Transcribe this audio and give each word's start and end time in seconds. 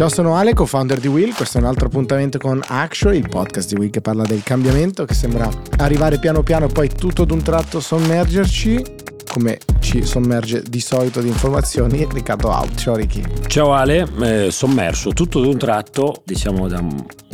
Ciao, 0.00 0.08
sono 0.08 0.34
Ale, 0.34 0.54
co-founder 0.54 0.98
di 0.98 1.08
Will. 1.08 1.34
Questo 1.34 1.58
è 1.58 1.60
un 1.60 1.66
altro 1.66 1.88
appuntamento 1.88 2.38
con 2.38 2.58
Action, 2.66 3.12
il 3.12 3.28
podcast 3.28 3.68
di 3.68 3.74
Will 3.78 3.90
che 3.90 4.00
parla 4.00 4.22
del 4.22 4.42
cambiamento, 4.42 5.04
che 5.04 5.12
sembra 5.12 5.46
arrivare 5.76 6.18
piano 6.18 6.42
piano, 6.42 6.68
poi 6.68 6.88
tutto 6.88 7.20
ad 7.20 7.30
un 7.30 7.42
tratto 7.42 7.80
sommergerci 7.80 8.82
come 9.30 9.58
ci 9.80 10.02
sommerge 10.06 10.62
di 10.62 10.80
solito 10.80 11.20
di 11.20 11.28
informazioni, 11.28 12.08
Riccardo 12.10 12.48
Out. 12.48 12.76
Ciao 12.76 12.96
Ricky. 12.96 13.22
Ciao 13.46 13.74
Ale, 13.74 14.08
eh, 14.22 14.50
sommerso 14.50 15.10
tutto 15.10 15.38
d'un 15.38 15.58
tratto, 15.58 16.22
diciamo 16.24 16.66
da 16.66 16.82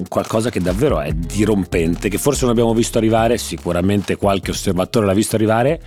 qualcosa 0.09 0.51
che 0.51 0.61
davvero 0.61 0.99
è 0.99 1.13
dirompente, 1.13 2.09
che 2.09 2.19
forse 2.19 2.41
non 2.43 2.51
abbiamo 2.51 2.75
visto 2.75 2.99
arrivare, 2.99 3.39
sicuramente 3.39 4.17
qualche 4.17 4.51
osservatore 4.51 5.07
l'ha 5.07 5.15
visto 5.15 5.37
arrivare, 5.37 5.81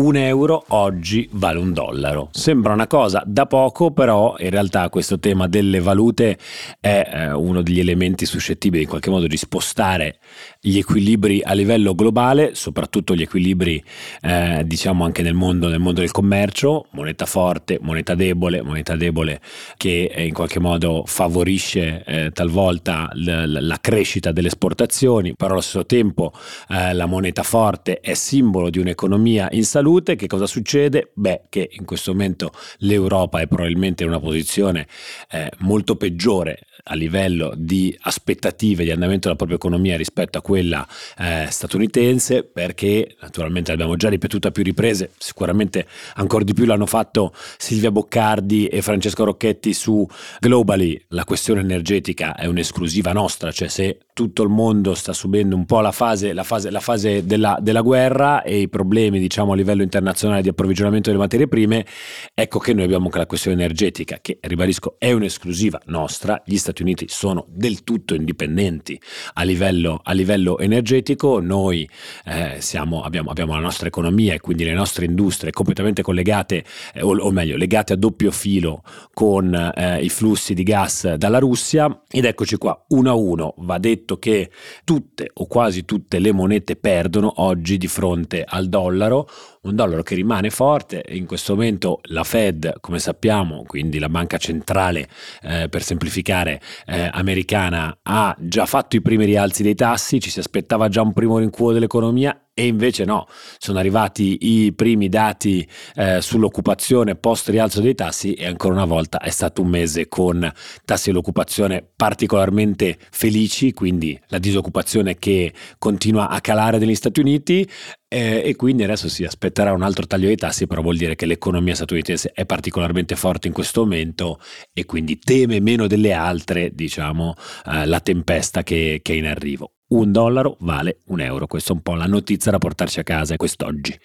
un 0.00 0.16
euro 0.16 0.64
oggi 0.68 1.28
vale 1.32 1.58
un 1.58 1.74
dollaro. 1.74 2.30
Sembra 2.32 2.72
una 2.72 2.86
cosa 2.86 3.22
da 3.26 3.44
poco, 3.44 3.90
però 3.90 4.34
in 4.38 4.48
realtà 4.48 4.88
questo 4.88 5.18
tema 5.18 5.46
delle 5.46 5.80
valute 5.80 6.38
è 6.80 7.06
eh, 7.06 7.32
uno 7.32 7.60
degli 7.60 7.80
elementi 7.80 8.24
suscettibili 8.24 8.84
in 8.84 8.88
qualche 8.88 9.10
modo 9.10 9.26
di 9.26 9.36
spostare 9.36 10.18
gli 10.58 10.78
equilibri 10.78 11.42
a 11.44 11.52
livello 11.52 11.94
globale, 11.94 12.54
soprattutto 12.54 13.14
gli 13.14 13.22
equilibri 13.22 13.82
eh, 14.22 14.62
diciamo 14.64 15.04
anche 15.04 15.20
nel 15.20 15.34
mondo, 15.34 15.68
nel 15.68 15.80
mondo, 15.80 16.00
del 16.00 16.12
commercio, 16.12 16.86
moneta 16.92 17.26
forte, 17.26 17.78
moneta 17.82 18.14
debole, 18.14 18.62
moneta 18.62 18.96
debole 18.96 19.40
che 19.76 20.10
eh, 20.14 20.24
in 20.24 20.32
qualche 20.32 20.60
modo 20.60 21.02
favorisce 21.04 22.04
eh, 22.06 22.30
talvolta 22.32 23.10
l- 23.12 23.58
la 23.66 23.78
crescita 23.80 24.32
delle 24.32 24.48
esportazioni, 24.48 25.34
però 25.34 25.52
allo 25.52 25.60
stesso 25.60 25.84
tempo 25.84 26.32
eh, 26.68 26.94
la 26.94 27.04
moneta 27.04 27.42
forte 27.42 28.00
è 28.00 28.14
simbolo 28.14 28.70
di 28.70 28.78
un'economia 28.78 29.48
in 29.52 29.64
salute 29.64 29.88
salute, 29.90 30.14
che 30.14 30.26
cosa 30.28 30.46
succede? 30.46 31.10
Beh, 31.14 31.42
che 31.48 31.68
in 31.72 31.84
questo 31.84 32.12
momento 32.12 32.52
l'Europa 32.78 33.40
è 33.40 33.46
probabilmente 33.48 34.04
in 34.04 34.10
una 34.10 34.20
posizione 34.20 34.86
eh, 35.30 35.50
molto 35.58 35.96
peggiore 35.96 36.66
a 36.90 36.94
livello 36.94 37.52
di 37.56 37.96
aspettative 38.02 38.84
di 38.84 38.90
andamento 38.90 39.22
della 39.22 39.36
propria 39.36 39.56
economia 39.56 39.96
rispetto 39.96 40.38
a 40.38 40.42
quella 40.42 40.86
eh, 41.16 41.46
statunitense, 41.48 42.44
perché 42.44 43.16
naturalmente 43.20 43.70
l'abbiamo 43.70 43.96
già 43.96 44.08
ripetuta 44.08 44.48
a 44.48 44.50
più 44.50 44.64
riprese, 44.64 45.12
sicuramente 45.16 45.86
ancora 46.14 46.44
di 46.44 46.52
più 46.52 46.64
l'hanno 46.64 46.86
fatto 46.86 47.32
Silvia 47.56 47.92
Boccardi 47.92 48.66
e 48.66 48.82
Francesco 48.82 49.24
Rocchetti 49.24 49.72
su 49.72 50.06
Globally, 50.40 51.00
la 51.08 51.24
questione 51.24 51.60
energetica 51.60 52.34
è 52.34 52.46
un'esclusiva 52.46 53.12
nostra, 53.12 53.52
cioè 53.52 53.68
se 53.68 54.00
tutto 54.12 54.42
il 54.42 54.50
mondo 54.50 54.94
sta 54.94 55.12
subendo 55.12 55.56
un 55.56 55.64
po' 55.64 55.80
la 55.80 55.92
fase, 55.92 56.32
la 56.32 56.42
fase, 56.42 56.70
la 56.70 56.80
fase 56.80 57.24
della, 57.24 57.56
della 57.60 57.80
guerra 57.80 58.42
e 58.42 58.58
i 58.58 58.68
problemi 58.68 59.18
diciamo 59.18 59.52
a 59.52 59.54
livello 59.56 59.82
internazionale 59.82 60.42
di 60.42 60.48
approvvigionamento 60.48 61.08
delle 61.08 61.22
materie 61.22 61.46
prime, 61.46 61.86
ecco 62.34 62.58
che 62.58 62.74
noi 62.74 62.84
abbiamo 62.84 63.04
anche 63.06 63.18
la 63.18 63.26
questione 63.26 63.56
energetica, 63.56 64.18
che 64.20 64.38
ribadisco 64.40 64.96
è 64.98 65.12
un'esclusiva 65.12 65.80
nostra, 65.86 66.42
gli 66.44 66.56
Stati 66.56 66.79
Uniti 66.82 67.06
sono 67.08 67.46
del 67.48 67.84
tutto 67.84 68.14
indipendenti 68.14 69.00
a 69.34 69.42
livello, 69.42 70.00
a 70.02 70.12
livello 70.12 70.58
energetico, 70.58 71.40
noi 71.40 71.88
eh, 72.24 72.56
siamo, 72.60 73.02
abbiamo, 73.02 73.30
abbiamo, 73.30 73.54
la 73.54 73.60
nostra 73.60 73.88
economia 73.88 74.34
e 74.34 74.40
quindi 74.40 74.64
le 74.64 74.72
nostre 74.72 75.04
industrie 75.04 75.52
completamente 75.52 76.02
collegate, 76.02 76.64
eh, 76.94 77.02
o, 77.02 77.16
o, 77.16 77.30
meglio, 77.30 77.56
legate 77.56 77.92
a 77.92 77.96
doppio 77.96 78.30
filo 78.30 78.82
con 79.12 79.54
eh, 79.54 80.02
i 80.02 80.08
flussi 80.08 80.54
di 80.54 80.62
gas 80.62 81.14
dalla 81.14 81.38
Russia. 81.38 82.02
Ed 82.08 82.24
eccoci 82.24 82.56
qua, 82.56 82.84
uno 82.88 83.10
a 83.10 83.14
uno, 83.14 83.54
va 83.58 83.78
detto 83.78 84.18
che 84.18 84.50
tutte 84.84 85.30
o 85.32 85.46
quasi 85.46 85.84
tutte 85.84 86.18
le 86.18 86.32
monete 86.32 86.76
perdono 86.76 87.32
oggi 87.36 87.76
di 87.76 87.86
fronte 87.86 88.44
al 88.46 88.68
dollaro, 88.68 89.28
un 89.62 89.74
dollaro 89.74 90.02
che 90.02 90.14
rimane 90.14 90.50
forte, 90.50 91.04
in 91.08 91.26
questo 91.26 91.54
momento 91.54 92.00
la 92.04 92.24
Fed, 92.24 92.80
come 92.80 92.98
sappiamo, 92.98 93.64
quindi 93.66 93.98
la 93.98 94.08
banca 94.08 94.38
centrale 94.38 95.08
eh, 95.42 95.68
per 95.68 95.82
semplificare 95.82 96.60
eh, 96.86 97.10
americana, 97.12 97.98
ha 98.02 98.34
già 98.38 98.64
fatto 98.64 98.96
i 98.96 99.02
primi 99.02 99.24
rialzi 99.26 99.62
dei 99.62 99.74
tassi, 99.74 100.20
ci 100.20 100.30
si 100.30 100.38
aspettava 100.38 100.88
già 100.88 101.02
un 101.02 101.12
primo 101.12 101.38
rincuo 101.38 101.72
dell'economia 101.72 102.38
e 102.52 102.66
invece 102.66 103.04
no, 103.04 103.26
sono 103.58 103.78
arrivati 103.78 104.38
i 104.40 104.72
primi 104.72 105.08
dati 105.08 105.66
eh, 105.94 106.20
sull'occupazione 106.20 107.14
post 107.14 107.48
rialzo 107.48 107.80
dei 107.80 107.94
tassi 107.94 108.34
e 108.34 108.46
ancora 108.46 108.74
una 108.74 108.84
volta 108.84 109.18
è 109.18 109.30
stato 109.30 109.62
un 109.62 109.68
mese 109.68 110.08
con 110.08 110.50
tassi 110.84 111.10
dell'occupazione 111.10 111.86
particolarmente 111.96 112.98
felici, 113.10 113.72
quindi 113.72 114.18
la 114.26 114.38
disoccupazione 114.38 115.16
che 115.16 115.52
continua 115.78 116.28
a 116.28 116.40
calare 116.40 116.78
negli 116.78 116.94
Stati 116.94 117.20
Uniti 117.20 117.66
eh, 118.08 118.42
e 118.44 118.56
quindi 118.56 118.82
adesso 118.82 119.08
si 119.08 119.24
aspetterà 119.24 119.72
un 119.72 119.82
altro 119.82 120.06
taglio 120.06 120.26
dei 120.26 120.36
tassi, 120.36 120.66
però 120.66 120.82
vuol 120.82 120.96
dire 120.96 121.14
che 121.14 121.26
l'economia 121.26 121.74
statunitense 121.74 122.32
è 122.34 122.44
particolarmente 122.44 123.16
forte 123.16 123.46
in 123.46 123.54
questo 123.54 123.82
momento 123.82 124.38
e 124.72 124.84
quindi 124.84 125.18
teme 125.18 125.60
meno 125.60 125.86
delle 125.86 126.12
altre, 126.12 126.74
diciamo, 126.74 127.34
eh, 127.66 127.86
la 127.86 128.00
tempesta 128.00 128.62
che, 128.62 129.00
che 129.02 129.12
è 129.14 129.16
in 129.16 129.26
arrivo 129.26 129.72
un 129.90 130.12
dollaro 130.12 130.56
vale 130.60 130.98
un 131.06 131.20
euro. 131.20 131.46
Questa 131.46 131.72
è 131.72 131.76
un 131.76 131.82
po' 131.82 131.94
la 131.94 132.06
notizia 132.06 132.50
da 132.50 132.58
portarci 132.58 133.00
a 133.00 133.04
casa 133.04 133.36
quest'oggi. 133.36 133.98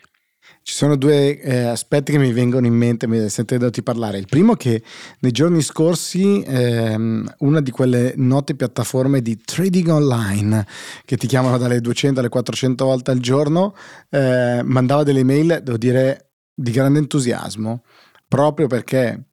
Ci 0.62 0.74
sono 0.74 0.96
due 0.96 1.40
eh, 1.40 1.64
aspetti 1.66 2.12
che 2.12 2.18
mi 2.18 2.32
vengono 2.32 2.66
in 2.66 2.74
mente 2.74 3.30
sentendoti 3.30 3.84
parlare. 3.84 4.18
Il 4.18 4.26
primo 4.26 4.54
è 4.54 4.58
che 4.58 4.82
nei 5.20 5.32
giorni 5.32 5.62
scorsi 5.62 6.42
ehm, 6.42 7.36
una 7.40 7.62
di 7.62 7.70
quelle 7.70 8.14
note 8.18 8.56
piattaforme 8.56 9.22
di 9.22 9.38
trading 9.38 9.90
online 9.90 10.66
che 11.06 11.18
ti 11.18 11.28
chiamano 11.28 11.60
dalle 11.60 11.82
200 11.82 12.20
alle 12.20 12.30
400 12.30 12.84
volte 12.84 13.12
al 13.12 13.20
giorno 13.20 13.76
eh, 14.10 14.62
mandava 14.64 15.04
delle 15.04 15.24
mail, 15.24 15.60
devo 15.62 15.78
dire, 15.78 16.32
di 16.52 16.72
grande 16.72 16.98
entusiasmo, 16.98 17.84
proprio 18.28 18.66
perché 18.66 19.24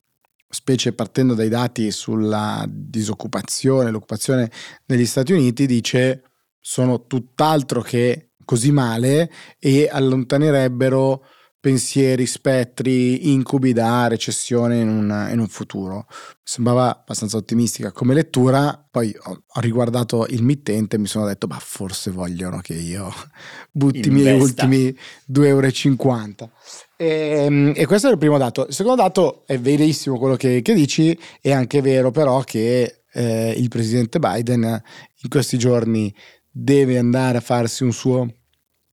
specie 0.51 0.93
partendo 0.93 1.33
dai 1.33 1.49
dati 1.49 1.91
sulla 1.91 2.63
disoccupazione, 2.69 3.91
l'occupazione 3.91 4.51
negli 4.84 5.07
Stati 5.07 5.33
Uniti, 5.33 5.65
dice 5.65 6.25
sono 6.62 7.06
tutt'altro 7.06 7.83
che 7.83 8.31
così 8.45 8.71
male 8.71 9.31
e 9.59 9.89
allontanerebbero 9.91 11.23
pensieri, 11.62 12.27
spettri, 12.27 13.33
incubi 13.33 13.73
da 13.73 14.09
recessione 14.09 14.81
in 14.81 14.89
un, 14.89 15.28
in 15.31 15.39
un, 15.39 15.47
futuro. 15.47 16.06
Sembrava 16.43 16.91
abbastanza 16.91 17.37
ottimistica 17.37 17.93
come 17.93 18.15
lettura, 18.15 18.84
poi 18.91 19.15
ho, 19.17 19.45
ho 19.47 19.61
riguardato 19.61 20.27
il 20.27 20.43
mittente 20.43 20.97
e 20.97 20.99
mi 20.99 21.06
sono 21.06 21.25
detto, 21.25 21.47
ma 21.47 21.59
forse 21.61 22.11
vogliono 22.11 22.59
che 22.61 22.75
io 22.75 23.12
butti 23.71 24.09
i 24.09 24.11
miei 24.11 24.41
ultimi 24.41 24.87
2,50 25.31 25.45
euro. 25.45 26.51
E, 26.97 27.06
ehm, 27.45 27.72
e, 27.77 27.87
questo 27.87 28.09
è 28.09 28.11
il 28.11 28.19
primo 28.19 28.39
dato. 28.39 28.67
Il 28.67 28.75
secondo 28.75 29.01
dato 29.01 29.45
è 29.47 29.56
verissimo 29.56 30.19
quello 30.19 30.34
che, 30.34 30.62
che 30.62 30.75
dici, 30.75 31.17
è 31.41 31.53
anche 31.53 31.81
vero 31.81 32.11
però 32.11 32.41
che 32.43 33.03
eh, 33.12 33.55
il 33.56 33.69
presidente 33.69 34.19
Biden 34.19 34.62
in 34.65 35.28
questi 35.28 35.59
giorni 35.59 36.12
deve 36.53 36.99
andare 36.99 37.39
a 37.39 37.41
farsi 37.41 37.83
un 37.83 37.93
suo 37.93 38.29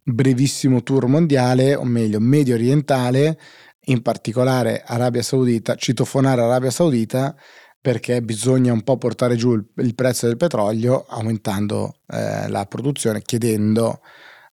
brevissimo 0.02 0.81
tour 0.81 1.08
mondiale, 1.08 1.75
o 1.75 1.84
meglio 1.84 2.20
medio 2.20 2.56
orientale, 2.56 3.38
in 3.86 4.02
particolare 4.02 4.81
Arabia 4.86 5.22
Saudita, 5.22 5.75
citofonare 5.75 6.42
Arabia 6.42 6.72
Saudita 6.72 7.36
perché 7.81 8.22
bisogna 8.22 8.74
un 8.74 8.84
po' 8.84 8.97
portare 8.97 9.36
giù 9.36 9.53
il, 9.53 9.66
il 9.78 9.96
prezzo 9.96 10.28
del 10.28 10.38
petrolio 10.38 11.06
aumentando 11.08 12.00
eh, 12.08 12.50
la 12.50 12.66
produzione, 12.66 13.22
chiedendo 13.22 14.02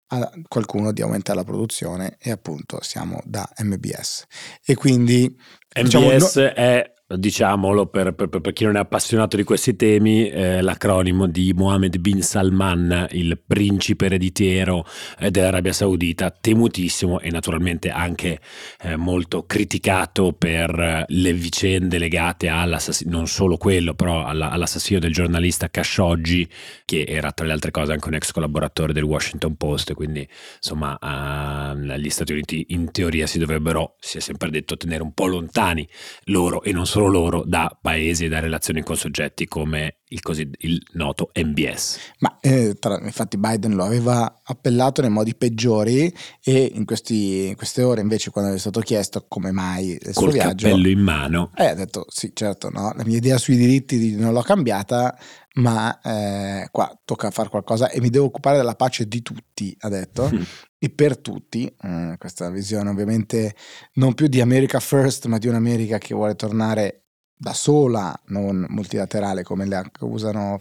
a 0.08 0.30
qualcuno 0.46 0.92
di 0.92 1.02
aumentare 1.02 1.38
la 1.38 1.44
produzione 1.44 2.16
e 2.20 2.30
appunto 2.30 2.78
siamo 2.82 3.20
da 3.24 3.48
MBS. 3.62 4.24
E 4.64 4.74
quindi... 4.76 5.36
MBS 5.74 5.82
diciamo, 5.82 6.12
no, 6.12 6.54
è 6.54 6.92
diciamolo 7.08 7.86
per, 7.86 8.14
per, 8.14 8.28
per, 8.28 8.52
chi 8.52 8.64
non 8.64 8.76
è 8.76 8.80
appassionato 8.80 9.36
di 9.36 9.44
questi 9.44 9.76
temi, 9.76 10.28
eh, 10.28 10.60
l'acronimo 10.60 11.28
di 11.28 11.52
Mohammed 11.54 11.98
bin 11.98 12.20
Salman, 12.22 13.06
il 13.12 13.40
principe 13.46 14.06
ereditiero 14.06 14.84
eh, 15.20 15.30
dell'Arabia 15.30 15.72
Saudita, 15.72 16.30
temutissimo 16.30 17.20
e 17.20 17.30
naturalmente 17.30 17.90
anche 17.90 18.40
eh, 18.80 18.96
molto 18.96 19.46
criticato 19.46 20.32
per 20.32 21.04
le 21.06 21.32
vicende 21.32 21.98
legate 21.98 22.48
all'assassinio, 22.48 23.16
non 23.16 23.28
solo 23.28 23.56
quello, 23.56 23.94
però 23.94 24.24
alla, 24.24 24.50
all'assassinio 24.50 25.00
del 25.00 25.12
giornalista 25.12 25.70
Khashoggi, 25.70 26.48
che 26.84 27.04
era 27.06 27.30
tra 27.30 27.46
le 27.46 27.52
altre 27.52 27.70
cose 27.70 27.92
anche 27.92 28.08
un 28.08 28.14
ex 28.14 28.32
collaboratore 28.32 28.92
del 28.92 29.04
Washington 29.04 29.54
Post, 29.56 29.94
quindi 29.94 30.28
insomma 30.56 30.98
eh, 30.98 32.00
gli 32.00 32.10
Stati 32.10 32.32
Uniti 32.32 32.66
in 32.70 32.90
teoria 32.90 33.28
si 33.28 33.38
dovrebbero, 33.38 33.94
si 34.00 34.16
è 34.16 34.20
sempre 34.20 34.50
detto, 34.50 34.76
tenere 34.76 35.04
un 35.04 35.12
po' 35.12 35.26
lontani 35.26 35.88
loro 36.24 36.62
e 36.62 36.72
non 36.72 36.84
solo 36.86 36.95
solo 36.96 37.08
loro 37.08 37.44
da 37.44 37.76
paesi 37.78 38.24
e 38.24 38.28
da 38.28 38.40
relazioni 38.40 38.82
con 38.82 38.96
soggetti 38.96 39.46
come 39.46 39.96
il, 40.08 40.22
così, 40.22 40.48
il 40.60 40.82
noto 40.92 41.30
MBS. 41.34 41.98
Ma 42.20 42.38
eh, 42.40 42.76
tra, 42.78 42.98
infatti 43.02 43.36
Biden 43.36 43.74
lo 43.74 43.84
aveva 43.84 44.40
appellato 44.42 45.02
nei 45.02 45.10
modi 45.10 45.34
peggiori 45.34 46.12
e 46.42 46.72
in, 46.74 46.86
questi, 46.86 47.48
in 47.48 47.56
queste 47.56 47.82
ore 47.82 48.00
invece 48.00 48.30
quando 48.30 48.54
è 48.54 48.58
stato 48.58 48.80
chiesto 48.80 49.26
come 49.28 49.50
mai 49.50 49.90
il 49.90 50.12
suo 50.12 50.22
Col 50.22 50.32
viaggio... 50.32 50.68
cappello 50.68 50.88
in 50.88 51.00
mano. 51.00 51.50
Eh, 51.54 51.66
ha 51.66 51.74
detto 51.74 52.06
sì 52.08 52.30
certo, 52.34 52.70
no? 52.70 52.92
la 52.96 53.04
mia 53.04 53.16
idea 53.18 53.36
sui 53.36 53.56
diritti 53.56 54.14
non 54.14 54.32
l'ho 54.32 54.42
cambiata 54.42 55.18
ma 55.56 56.00
eh, 56.00 56.68
qua 56.70 56.98
tocca 57.04 57.30
fare 57.30 57.48
qualcosa 57.48 57.90
e 57.90 58.00
mi 58.00 58.10
devo 58.10 58.26
occupare 58.26 58.56
della 58.56 58.74
pace 58.74 59.06
di 59.06 59.22
tutti, 59.22 59.74
ha 59.80 59.88
detto, 59.88 60.30
mm. 60.32 60.42
e 60.78 60.90
per 60.90 61.18
tutti, 61.18 61.66
eh, 61.82 62.16
questa 62.18 62.50
visione 62.50 62.90
ovviamente 62.90 63.54
non 63.94 64.14
più 64.14 64.26
di 64.26 64.40
America 64.40 64.80
First, 64.80 65.26
ma 65.26 65.38
di 65.38 65.48
un'America 65.48 65.98
che 65.98 66.14
vuole 66.14 66.34
tornare 66.34 67.05
da 67.38 67.52
sola, 67.52 68.18
non 68.28 68.64
multilaterale 68.70 69.42
come 69.42 69.66
le 69.66 69.76
accusano 69.76 70.58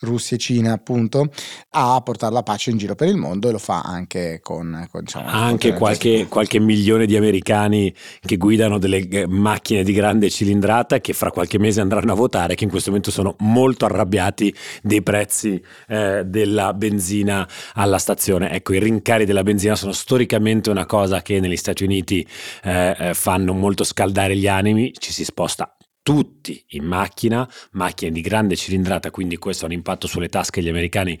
Russia 0.00 0.36
e 0.36 0.40
Cina, 0.40 0.72
appunto, 0.72 1.30
a 1.70 2.00
portare 2.02 2.32
la 2.32 2.42
pace 2.42 2.70
in 2.70 2.78
giro 2.78 2.96
per 2.96 3.08
il 3.08 3.16
mondo 3.16 3.48
e 3.48 3.52
lo 3.52 3.58
fa 3.58 3.80
anche 3.82 4.40
con... 4.42 4.88
con 4.90 5.02
diciamo, 5.02 5.28
anche 5.28 5.72
qualche, 5.74 6.26
qualche, 6.26 6.58
milione 6.58 7.06
di 7.06 7.16
americani 7.16 7.94
che 8.20 8.36
guidano 8.36 8.78
delle 8.78 9.26
macchine 9.28 9.84
di 9.84 9.92
grande 9.92 10.30
cilindrata 10.30 11.00
che 11.00 11.12
fra 11.12 11.30
qualche 11.30 11.58
mese 11.58 11.80
andranno 11.80 12.12
a 12.12 12.16
votare, 12.16 12.56
che 12.56 12.64
in 12.64 12.70
questo 12.70 12.90
momento 12.90 13.12
sono 13.12 13.36
molto 13.40 13.84
arrabbiati 13.84 14.52
dei 14.82 15.02
prezzi 15.02 15.62
eh, 15.86 16.24
della 16.26 16.74
benzina 16.74 17.48
alla 17.74 17.98
stazione. 17.98 18.50
Ecco, 18.50 18.74
i 18.74 18.80
rincari 18.80 19.24
della 19.24 19.42
benzina 19.44 19.76
sono 19.76 19.92
storicamente 19.92 20.70
una 20.70 20.86
cosa 20.86 21.22
che 21.22 21.38
negli 21.38 21.56
Stati 21.56 21.84
Uniti 21.84 22.26
eh, 22.64 22.96
eh 22.98 23.14
fanno 23.14 23.52
molto 23.52 23.84
scaldare 23.84 24.36
gli 24.36 24.48
animi, 24.48 24.92
ci 24.98 25.12
si 25.12 25.24
sposta 25.24 25.72
tutti 26.04 26.62
in 26.72 26.84
macchina, 26.84 27.50
macchine 27.72 28.10
di 28.10 28.20
grande 28.20 28.56
cilindrata, 28.56 29.10
quindi 29.10 29.38
questo 29.38 29.64
ha 29.64 29.68
un 29.68 29.72
impatto 29.72 30.06
sulle 30.06 30.28
tasche 30.28 30.60
degli 30.60 30.68
americani 30.68 31.18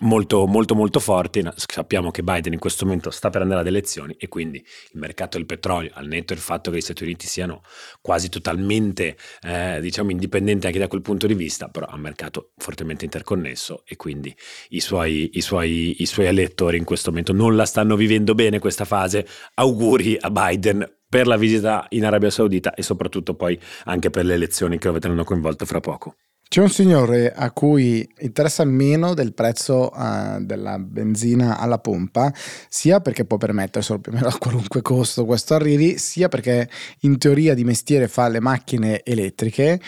molto 0.00 0.44
molto 0.48 0.74
molto 0.74 0.98
forte. 0.98 1.40
Sappiamo 1.54 2.10
che 2.10 2.24
Biden 2.24 2.52
in 2.52 2.58
questo 2.58 2.84
momento 2.84 3.12
sta 3.12 3.30
per 3.30 3.42
andare 3.42 3.60
ad 3.60 3.68
elezioni 3.68 4.16
e 4.18 4.26
quindi 4.26 4.58
il 4.58 4.98
mercato 4.98 5.36
del 5.36 5.46
petrolio, 5.46 5.92
al 5.94 6.08
netto 6.08 6.34
del 6.34 6.42
fatto 6.42 6.72
che 6.72 6.78
gli 6.78 6.80
Stati 6.80 7.04
Uniti 7.04 7.28
siano 7.28 7.62
quasi 8.00 8.28
totalmente 8.28 9.16
eh, 9.40 9.78
diciamo 9.80 10.10
indipendenti 10.10 10.66
anche 10.66 10.80
da 10.80 10.88
quel 10.88 11.02
punto 11.02 11.28
di 11.28 11.34
vista, 11.34 11.68
però 11.68 11.88
è 11.88 11.94
un 11.94 12.00
mercato 12.00 12.50
fortemente 12.56 13.04
interconnesso 13.04 13.84
e 13.86 13.94
quindi 13.94 14.34
i 14.70 14.80
suoi, 14.80 15.30
i 15.34 15.42
suoi, 15.42 16.02
i 16.02 16.06
suoi 16.06 16.26
elettori 16.26 16.76
in 16.76 16.84
questo 16.84 17.10
momento 17.10 17.32
non 17.32 17.54
la 17.54 17.66
stanno 17.66 17.94
vivendo 17.94 18.34
bene 18.34 18.58
questa 18.58 18.84
fase. 18.84 19.24
Auguri 19.54 20.16
a 20.20 20.28
Biden 20.28 21.02
per 21.14 21.28
la 21.28 21.36
visita 21.36 21.86
in 21.90 22.04
Arabia 22.04 22.28
Saudita 22.28 22.74
e 22.74 22.82
soprattutto 22.82 23.34
poi 23.34 23.56
anche 23.84 24.10
per 24.10 24.24
le 24.24 24.34
elezioni 24.34 24.78
che 24.78 24.88
lo 24.88 24.94
vedranno 24.94 25.22
coinvolto 25.22 25.64
fra 25.64 25.78
poco. 25.78 26.16
C'è 26.48 26.60
un 26.60 26.70
signore 26.70 27.32
a 27.32 27.52
cui 27.52 28.04
interessa 28.18 28.64
meno 28.64 29.14
del 29.14 29.32
prezzo 29.32 29.92
uh, 29.94 30.42
della 30.44 30.76
benzina 30.80 31.56
alla 31.60 31.78
pompa, 31.78 32.32
sia 32.68 32.98
perché 32.98 33.24
può 33.24 33.36
permetterselo 33.36 34.00
più 34.00 34.10
o 34.10 34.16
meno 34.16 34.26
a 34.26 34.36
qualunque 34.36 34.82
costo 34.82 35.24
questo 35.24 35.54
arrivi, 35.54 35.98
sia 35.98 36.26
perché 36.26 36.68
in 37.02 37.16
teoria 37.16 37.54
di 37.54 37.62
mestiere 37.62 38.08
fa 38.08 38.26
le 38.26 38.40
macchine 38.40 39.04
elettriche 39.04 39.80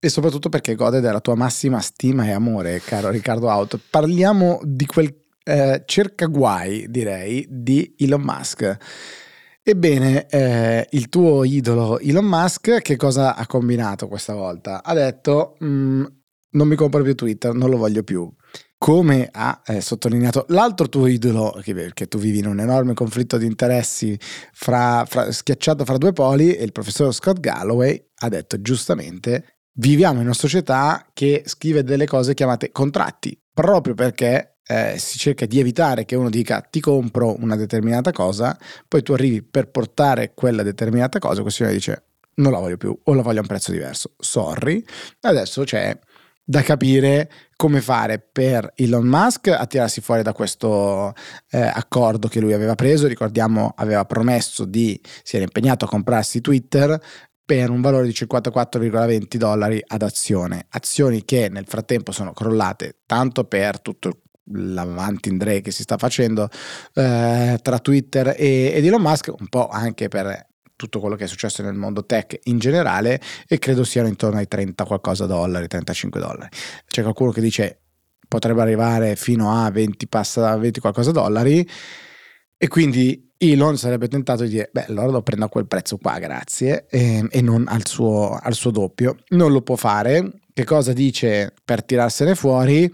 e 0.00 0.08
soprattutto 0.08 0.48
perché 0.48 0.74
gode 0.74 0.98
della 0.98 1.20
tua 1.20 1.36
massima 1.36 1.78
stima 1.78 2.26
e 2.26 2.32
amore, 2.32 2.82
caro 2.84 3.10
Riccardo 3.10 3.48
Auto. 3.48 3.78
Parliamo 3.90 4.58
di 4.64 4.86
quel 4.86 5.14
eh, 5.44 5.84
cercaguai, 5.86 6.86
direi, 6.88 7.46
di 7.48 7.94
Elon 7.96 8.22
Musk. 8.22 9.22
Ebbene, 9.66 10.26
eh, 10.28 10.86
il 10.90 11.08
tuo 11.08 11.42
idolo 11.42 11.98
Elon 11.98 12.26
Musk 12.26 12.82
che 12.82 12.96
cosa 12.96 13.34
ha 13.34 13.46
combinato 13.46 14.08
questa 14.08 14.34
volta? 14.34 14.84
Ha 14.84 14.92
detto 14.92 15.56
mm, 15.64 16.04
non 16.50 16.68
mi 16.68 16.76
compro 16.76 17.02
più 17.02 17.14
Twitter, 17.14 17.54
non 17.54 17.70
lo 17.70 17.78
voglio 17.78 18.02
più. 18.02 18.30
Come 18.76 19.26
ha 19.32 19.62
eh, 19.64 19.80
sottolineato 19.80 20.44
l'altro 20.48 20.90
tuo 20.90 21.06
idolo, 21.06 21.58
che, 21.62 21.92
che, 21.94 22.08
tu 22.08 22.18
vivi 22.18 22.40
in 22.40 22.46
un 22.46 22.60
enorme 22.60 22.92
conflitto 22.92 23.38
di 23.38 23.46
interessi 23.46 24.18
fra, 24.52 25.06
fra, 25.08 25.32
schiacciato 25.32 25.86
fra 25.86 25.96
due 25.96 26.12
poli, 26.12 26.54
e 26.54 26.62
il 26.62 26.72
professor 26.72 27.14
Scott 27.14 27.40
Galloway 27.40 28.10
ha 28.16 28.28
detto 28.28 28.60
giustamente 28.60 29.60
viviamo 29.76 30.18
in 30.20 30.26
una 30.26 30.34
società 30.34 31.06
che 31.14 31.42
scrive 31.46 31.82
delle 31.82 32.06
cose 32.06 32.34
chiamate 32.34 32.70
contratti, 32.70 33.40
proprio 33.50 33.94
perché 33.94 34.53
eh, 34.66 34.94
si 34.98 35.18
cerca 35.18 35.46
di 35.46 35.58
evitare 35.58 36.04
che 36.04 36.16
uno 36.16 36.30
dica 36.30 36.60
ti 36.60 36.80
compro 36.80 37.36
una 37.40 37.56
determinata 37.56 38.12
cosa, 38.12 38.56
poi 38.88 39.02
tu 39.02 39.12
arrivi 39.12 39.42
per 39.42 39.68
portare 39.70 40.32
quella 40.34 40.62
determinata 40.62 41.18
cosa, 41.18 41.42
questo 41.42 41.66
dice 41.66 42.04
non 42.36 42.52
la 42.52 42.58
voglio 42.58 42.76
più 42.76 42.98
o 43.02 43.14
la 43.14 43.22
voglio 43.22 43.38
a 43.38 43.42
un 43.42 43.48
prezzo 43.48 43.70
diverso, 43.70 44.12
sorry. 44.18 44.84
Adesso 45.20 45.62
c'è 45.64 45.96
da 46.46 46.62
capire 46.62 47.30
come 47.56 47.80
fare 47.80 48.18
per 48.18 48.72
Elon 48.74 49.06
Musk 49.06 49.48
a 49.48 49.66
tirarsi 49.66 50.00
fuori 50.00 50.22
da 50.22 50.32
questo 50.32 51.14
eh, 51.50 51.60
accordo 51.60 52.28
che 52.28 52.40
lui 52.40 52.52
aveva 52.52 52.74
preso, 52.74 53.06
ricordiamo 53.06 53.72
aveva 53.76 54.04
promesso 54.04 54.64
di, 54.64 55.00
si 55.22 55.36
era 55.36 55.44
impegnato 55.44 55.86
a 55.86 55.88
comprarsi 55.88 56.40
Twitter 56.40 57.00
per 57.46 57.70
un 57.70 57.80
valore 57.80 58.06
di 58.06 58.12
54,20 58.12 59.36
dollari 59.36 59.82
ad 59.86 60.02
azione, 60.02 60.66
azioni 60.70 61.24
che 61.24 61.48
nel 61.48 61.66
frattempo 61.66 62.10
sono 62.10 62.32
crollate 62.32 63.00
tanto 63.06 63.44
per 63.44 63.80
tutto 63.80 64.08
il 64.08 64.16
l'avanti 64.52 65.28
in 65.28 65.38
Dre 65.38 65.60
che 65.60 65.70
si 65.70 65.82
sta 65.82 65.96
facendo 65.96 66.48
eh, 66.94 67.58
tra 67.62 67.78
Twitter 67.78 68.34
e, 68.36 68.72
ed 68.74 68.84
Elon 68.84 69.02
Musk, 69.02 69.32
un 69.38 69.48
po' 69.48 69.68
anche 69.68 70.08
per 70.08 70.46
tutto 70.76 71.00
quello 71.00 71.16
che 71.16 71.24
è 71.24 71.28
successo 71.28 71.62
nel 71.62 71.74
mondo 71.74 72.04
tech 72.04 72.38
in 72.44 72.58
generale 72.58 73.20
e 73.46 73.58
credo 73.58 73.84
siano 73.84 74.08
intorno 74.08 74.38
ai 74.38 74.48
30 74.48 74.84
qualcosa 74.84 75.26
dollari, 75.26 75.66
35 75.66 76.20
dollari. 76.20 76.48
C'è 76.86 77.02
qualcuno 77.02 77.30
che 77.30 77.40
dice 77.40 77.80
potrebbe 78.26 78.62
arrivare 78.62 79.16
fino 79.16 79.52
a 79.52 79.70
20, 79.70 80.08
passa 80.08 80.56
20 80.56 80.80
qualcosa 80.80 81.12
dollari 81.12 81.66
e 82.56 82.68
quindi 82.68 83.32
Elon 83.36 83.76
sarebbe 83.76 84.08
tentato 84.08 84.44
di 84.44 84.50
dire 84.50 84.70
beh 84.72 84.86
allora 84.86 85.08
lo 85.08 85.22
prendo 85.22 85.44
a 85.44 85.48
quel 85.48 85.66
prezzo 85.66 85.98
qua 85.98 86.18
grazie 86.18 86.86
e, 86.88 87.26
e 87.30 87.40
non 87.42 87.66
al 87.68 87.86
suo, 87.86 88.38
al 88.40 88.54
suo 88.54 88.70
doppio. 88.70 89.16
Non 89.28 89.52
lo 89.52 89.62
può 89.62 89.76
fare. 89.76 90.40
Che 90.52 90.64
cosa 90.64 90.92
dice 90.92 91.52
per 91.64 91.84
tirarsene 91.84 92.34
fuori? 92.34 92.92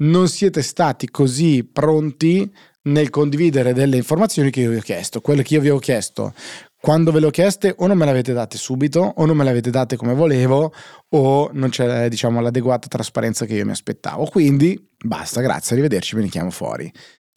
Non 0.00 0.28
siete 0.28 0.62
stati 0.62 1.08
così 1.08 1.64
pronti 1.64 2.50
nel 2.82 3.10
condividere 3.10 3.72
delle 3.72 3.96
informazioni 3.96 4.50
che 4.50 4.60
io 4.60 4.70
vi 4.70 4.76
ho 4.76 4.82
chiesto. 4.82 5.20
Quelle 5.20 5.42
che 5.42 5.54
io 5.54 5.60
vi 5.60 5.70
ho 5.70 5.78
chiesto, 5.78 6.32
quando 6.80 7.12
ve 7.12 7.20
le 7.20 7.26
ho 7.26 7.30
chieste 7.30 7.74
o 7.76 7.86
non 7.86 7.98
me 7.98 8.06
le 8.06 8.10
avete 8.12 8.32
date 8.32 8.56
subito 8.56 9.00
o 9.00 9.26
non 9.26 9.36
me 9.36 9.44
le 9.44 9.50
avete 9.50 9.70
date 9.70 9.96
come 9.96 10.14
volevo 10.14 10.72
o 11.10 11.50
non 11.52 11.68
c'è 11.68 12.08
diciamo 12.08 12.40
l'adeguata 12.40 12.88
trasparenza 12.88 13.44
che 13.44 13.54
io 13.54 13.66
mi 13.66 13.72
aspettavo. 13.72 14.24
Quindi 14.24 14.88
basta, 15.04 15.42
grazie, 15.42 15.74
arrivederci, 15.74 16.16
me 16.16 16.22
ne 16.22 16.28
chiamo 16.28 16.50
fuori. 16.50 16.90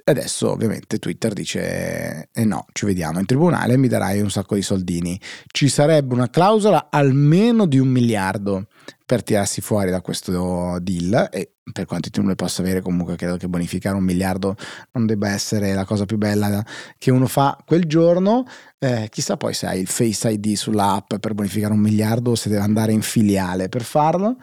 Adesso 0.06 0.51
ovviamente 0.51 1.00
Twitter 1.00 1.31
dice 1.31 2.28
eh 2.34 2.44
no, 2.44 2.66
ci 2.74 2.86
vediamo 2.86 3.19
in 3.19 3.25
tribunale 3.25 3.74
e 3.74 3.78
mi 3.78 3.88
darai 3.88 4.19
un 4.19 4.30
sacco 4.30 4.56
di 4.56 4.62
soldini. 4.62 5.18
Ci 5.48 5.69
sarebbe 5.69 6.13
una 6.13 6.30
clausola 6.30 6.88
almeno 6.90 7.66
di 7.66 7.80
un 7.80 7.88
miliardo 7.88 8.68
per 9.06 9.24
tirarsi 9.24 9.62
fuori 9.62 9.92
da 9.92 10.01
questo 10.01 10.78
deal 10.81 11.30
e 11.31 11.54
per 11.72 11.86
quanti 11.86 12.10
tu 12.10 12.22
le 12.24 12.36
possa 12.36 12.62
avere 12.62 12.81
comunque 12.81 13.16
credo 13.16 13.38
che 13.38 13.48
bonificare 13.48 13.95
un 13.95 14.04
miliardo 14.04 14.56
non 14.92 15.06
debba 15.06 15.30
essere 15.30 15.74
la 15.74 15.86
cosa 15.86 16.04
più 16.04 16.18
bella 16.18 16.66
che 16.97 17.09
uno 17.09 17.28
fa 17.28 17.57
quel 17.66 17.85
giorno. 17.85 18.44
Eh, 18.80 19.07
chissà 19.09 19.38
poi 19.38 19.54
se 19.54 19.68
hai 19.68 19.80
il 19.80 19.88
Face 19.88 20.30
ID 20.30 20.54
sull'app 20.56 21.16
per 21.16 21.33
bonificare 21.33 21.71
un 21.71 21.80
miliardo 21.80 22.31
o 22.31 22.35
se 22.35 22.50
deve 22.50 22.62
andare 22.62 22.92
in 22.92 23.02
filiale 23.02 23.69
per 23.69 23.83
farlo 23.83 24.35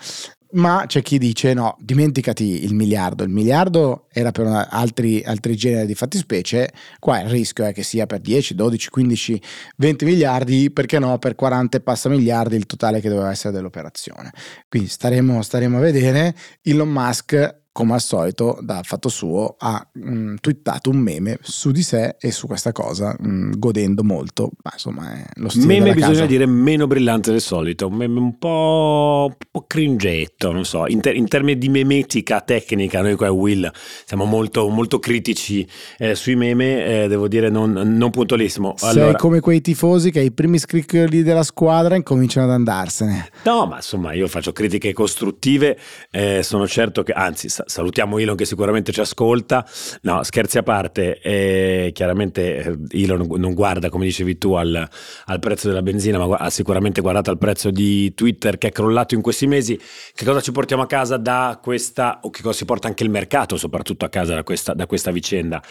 ma 0.52 0.84
c'è 0.86 1.02
chi 1.02 1.18
dice 1.18 1.54
no, 1.54 1.76
dimenticati 1.78 2.64
il 2.64 2.74
miliardo, 2.74 3.22
il 3.22 3.30
miliardo 3.30 4.06
era 4.10 4.32
per 4.32 4.46
altri, 4.46 5.22
altri 5.22 5.56
generi 5.56 5.86
di 5.86 5.94
fattispecie, 5.94 6.72
qua 6.98 7.20
il 7.20 7.28
rischio 7.28 7.64
è 7.64 7.72
che 7.72 7.82
sia 7.82 8.06
per 8.06 8.20
10, 8.20 8.54
12, 8.54 8.90
15, 8.90 9.42
20 9.76 10.04
miliardi, 10.04 10.70
perché 10.70 10.98
no 10.98 11.18
per 11.18 11.34
40 11.34 11.76
e 11.76 11.80
passa 11.80 12.08
miliardi 12.08 12.56
il 12.56 12.66
totale 12.66 13.00
che 13.00 13.08
doveva 13.08 13.30
essere 13.30 13.52
dell'operazione. 13.52 14.32
Quindi 14.68 14.88
staremo, 14.88 15.42
staremo 15.42 15.76
a 15.76 15.80
vedere. 15.80 16.34
Elon 16.62 16.88
Musk 16.88 17.59
come 17.72 17.94
al 17.94 18.00
solito, 18.00 18.58
dal 18.60 18.84
fatto 18.84 19.08
suo, 19.08 19.54
ha 19.58 19.88
mh, 19.92 20.10
mm, 20.10 20.34
twittato 20.40 20.90
un 20.90 20.96
meme 20.96 21.38
su 21.40 21.70
di 21.70 21.82
sé 21.82 22.16
e 22.18 22.32
su 22.32 22.46
questa 22.46 22.72
cosa, 22.72 23.14
mh, 23.18 23.28
mm, 23.28 23.52
godendo 23.56 24.02
molto. 24.02 24.50
Ma 24.62 24.70
insomma, 24.72 25.12
è 25.12 25.24
lo 25.34 25.48
stile 25.48 25.66
Meme 25.66 25.94
bisogna 25.94 26.14
casa. 26.14 26.26
dire 26.26 26.46
meno 26.46 26.86
brillante 26.86 27.30
del 27.30 27.40
solito, 27.40 27.86
un 27.86 27.94
meme 27.94 28.18
un 28.18 28.38
po', 28.38 29.26
un 29.28 29.48
po 29.50 29.64
cringetto, 29.66 30.50
non 30.50 30.64
so. 30.64 30.86
In, 30.88 31.00
ter- 31.00 31.14
in, 31.14 31.28
termini 31.28 31.58
di 31.58 31.68
memetica 31.68 32.40
tecnica, 32.40 33.02
noi 33.02 33.14
qua 33.14 33.28
a 33.28 33.32
Will 33.32 33.70
siamo 34.04 34.24
molto, 34.24 34.68
molto 34.68 34.98
critici 34.98 35.66
eh, 35.98 36.16
sui 36.16 36.34
meme, 36.34 37.04
eh, 37.04 37.08
devo 37.08 37.28
dire 37.28 37.50
non, 37.50 37.70
non 37.70 38.10
puntualissimo. 38.10 38.74
Allora, 38.80 39.10
Sei 39.10 39.16
come 39.16 39.40
quei 39.40 39.60
tifosi 39.60 40.10
che 40.10 40.18
ai 40.18 40.32
primi 40.32 40.58
scricchioli 40.58 41.22
della 41.22 41.44
squadra 41.44 41.94
incominciano 41.94 42.46
ad 42.46 42.52
andarsene. 42.52 43.30
No, 43.44 43.66
ma 43.66 43.76
insomma, 43.76 44.12
io 44.12 44.26
faccio 44.26 44.52
critiche 44.52 44.92
costruttive, 44.92 45.78
eh, 46.10 46.42
sono 46.42 46.66
certo 46.66 47.04
che, 47.04 47.12
anzi, 47.12 47.48
salutiamo 47.66 48.18
Elon 48.18 48.36
che 48.36 48.44
sicuramente 48.44 48.92
ci 48.92 49.00
ascolta. 49.00 49.66
No, 50.02 50.22
scherzi 50.22 50.58
a 50.58 50.62
parte, 50.62 51.20
eh, 51.20 51.90
chiaramente 51.92 52.56
eh, 52.90 53.02
Elon 53.02 53.26
non 53.36 53.54
guarda, 53.54 53.88
come 53.88 54.04
dicevi 54.04 54.38
tu, 54.38 54.52
al, 54.54 54.88
al, 55.26 55.38
prezzo 55.38 55.68
della 55.68 55.82
benzina, 55.82 56.18
ma 56.24 56.36
ha 56.36 56.50
sicuramente 56.50 57.00
guardato 57.00 57.30
al 57.30 57.38
prezzo 57.38 57.70
di 57.70 58.14
Twitter 58.14 58.58
che 58.58 58.68
è 58.68 58.72
crollato 58.72 59.14
in 59.14 59.22
questi 59.22 59.46
mesi. 59.46 59.78
Che 60.14 60.24
cosa 60.24 60.40
ci 60.40 60.52
portiamo 60.52 60.82
a 60.82 60.86
casa 60.86 61.16
da 61.16 61.58
questa, 61.62 62.20
o 62.22 62.30
che 62.30 62.42
cosa 62.42 62.56
si 62.56 62.64
porta 62.64 62.88
anche 62.88 63.04
il 63.04 63.10
mercato 63.10 63.56
soprattutto 63.56 64.04
a 64.04 64.08
casa 64.08 64.34
da 64.34 64.42
questa, 64.42 64.74
da 64.74 64.86
questa 64.86 65.10
vicenda? 65.10 65.62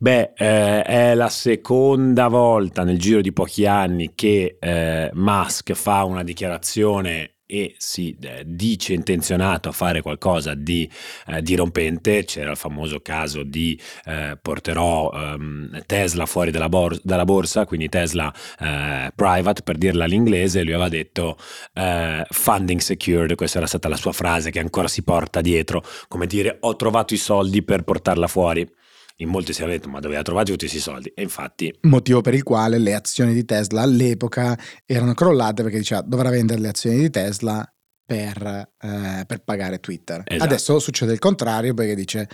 Beh, 0.00 0.32
eh, 0.36 0.82
è 0.82 1.14
la 1.14 1.28
seconda 1.28 2.28
volta 2.28 2.84
nel 2.84 3.00
giro 3.00 3.20
di 3.20 3.32
pochi 3.32 3.66
anni 3.66 4.12
che 4.14 4.56
eh, 4.60 5.10
Musk 5.12 5.72
fa 5.72 6.04
una 6.04 6.22
dichiarazione 6.22 7.37
e 7.50 7.74
si 7.78 8.14
eh, 8.20 8.42
dice 8.44 8.92
intenzionato 8.92 9.70
a 9.70 9.72
fare 9.72 10.02
qualcosa 10.02 10.52
di 10.52 10.88
eh, 11.28 11.40
dirompente, 11.40 12.24
c'era 12.24 12.50
il 12.50 12.58
famoso 12.58 13.00
caso 13.00 13.42
di 13.42 13.80
eh, 14.04 14.38
porterò 14.40 15.10
ehm, 15.14 15.82
Tesla 15.86 16.26
fuori 16.26 16.50
dalla, 16.50 16.68
bor- 16.68 17.00
dalla, 17.02 17.24
borsa, 17.24 17.64
quindi 17.64 17.88
Tesla 17.88 18.30
eh, 18.60 19.10
private 19.14 19.62
per 19.62 19.78
dirla 19.78 20.04
all'inglese, 20.04 20.62
lui 20.62 20.74
aveva 20.74 20.90
detto 20.90 21.38
eh, 21.72 22.22
funding 22.28 22.80
secured, 22.80 23.34
questa 23.34 23.56
era 23.56 23.66
stata 23.66 23.88
la 23.88 23.96
sua 23.96 24.12
frase 24.12 24.50
che 24.50 24.60
ancora 24.60 24.86
si 24.86 25.02
porta 25.02 25.40
dietro, 25.40 25.82
come 26.06 26.26
dire 26.26 26.58
ho 26.60 26.76
trovato 26.76 27.14
i 27.14 27.18
soldi 27.18 27.62
per 27.62 27.82
portarla 27.82 28.26
fuori 28.26 28.70
in 29.20 29.28
molti 29.28 29.52
si 29.52 29.62
hanno 29.62 29.72
detto 29.72 29.88
ma 29.88 30.00
dove 30.00 30.16
ha 30.16 30.22
trovato 30.22 30.52
tutti 30.52 30.66
questi 30.66 30.80
soldi? 30.80 31.12
E 31.14 31.22
infatti... 31.22 31.72
Motivo 31.82 32.20
per 32.20 32.34
il 32.34 32.42
quale 32.42 32.78
le 32.78 32.94
azioni 32.94 33.34
di 33.34 33.44
Tesla 33.44 33.82
all'epoca 33.82 34.58
erano 34.84 35.14
crollate 35.14 35.62
perché 35.62 35.78
diceva 35.78 36.02
dovrà 36.02 36.30
vendere 36.30 36.60
le 36.60 36.68
azioni 36.68 36.98
di 36.98 37.10
Tesla 37.10 37.68
per, 38.04 38.70
eh, 38.78 39.24
per 39.26 39.42
pagare 39.44 39.80
Twitter. 39.80 40.22
Esatto. 40.24 40.44
Adesso 40.44 40.78
succede 40.78 41.12
il 41.12 41.18
contrario 41.18 41.74
perché 41.74 41.94
dice 41.94 42.28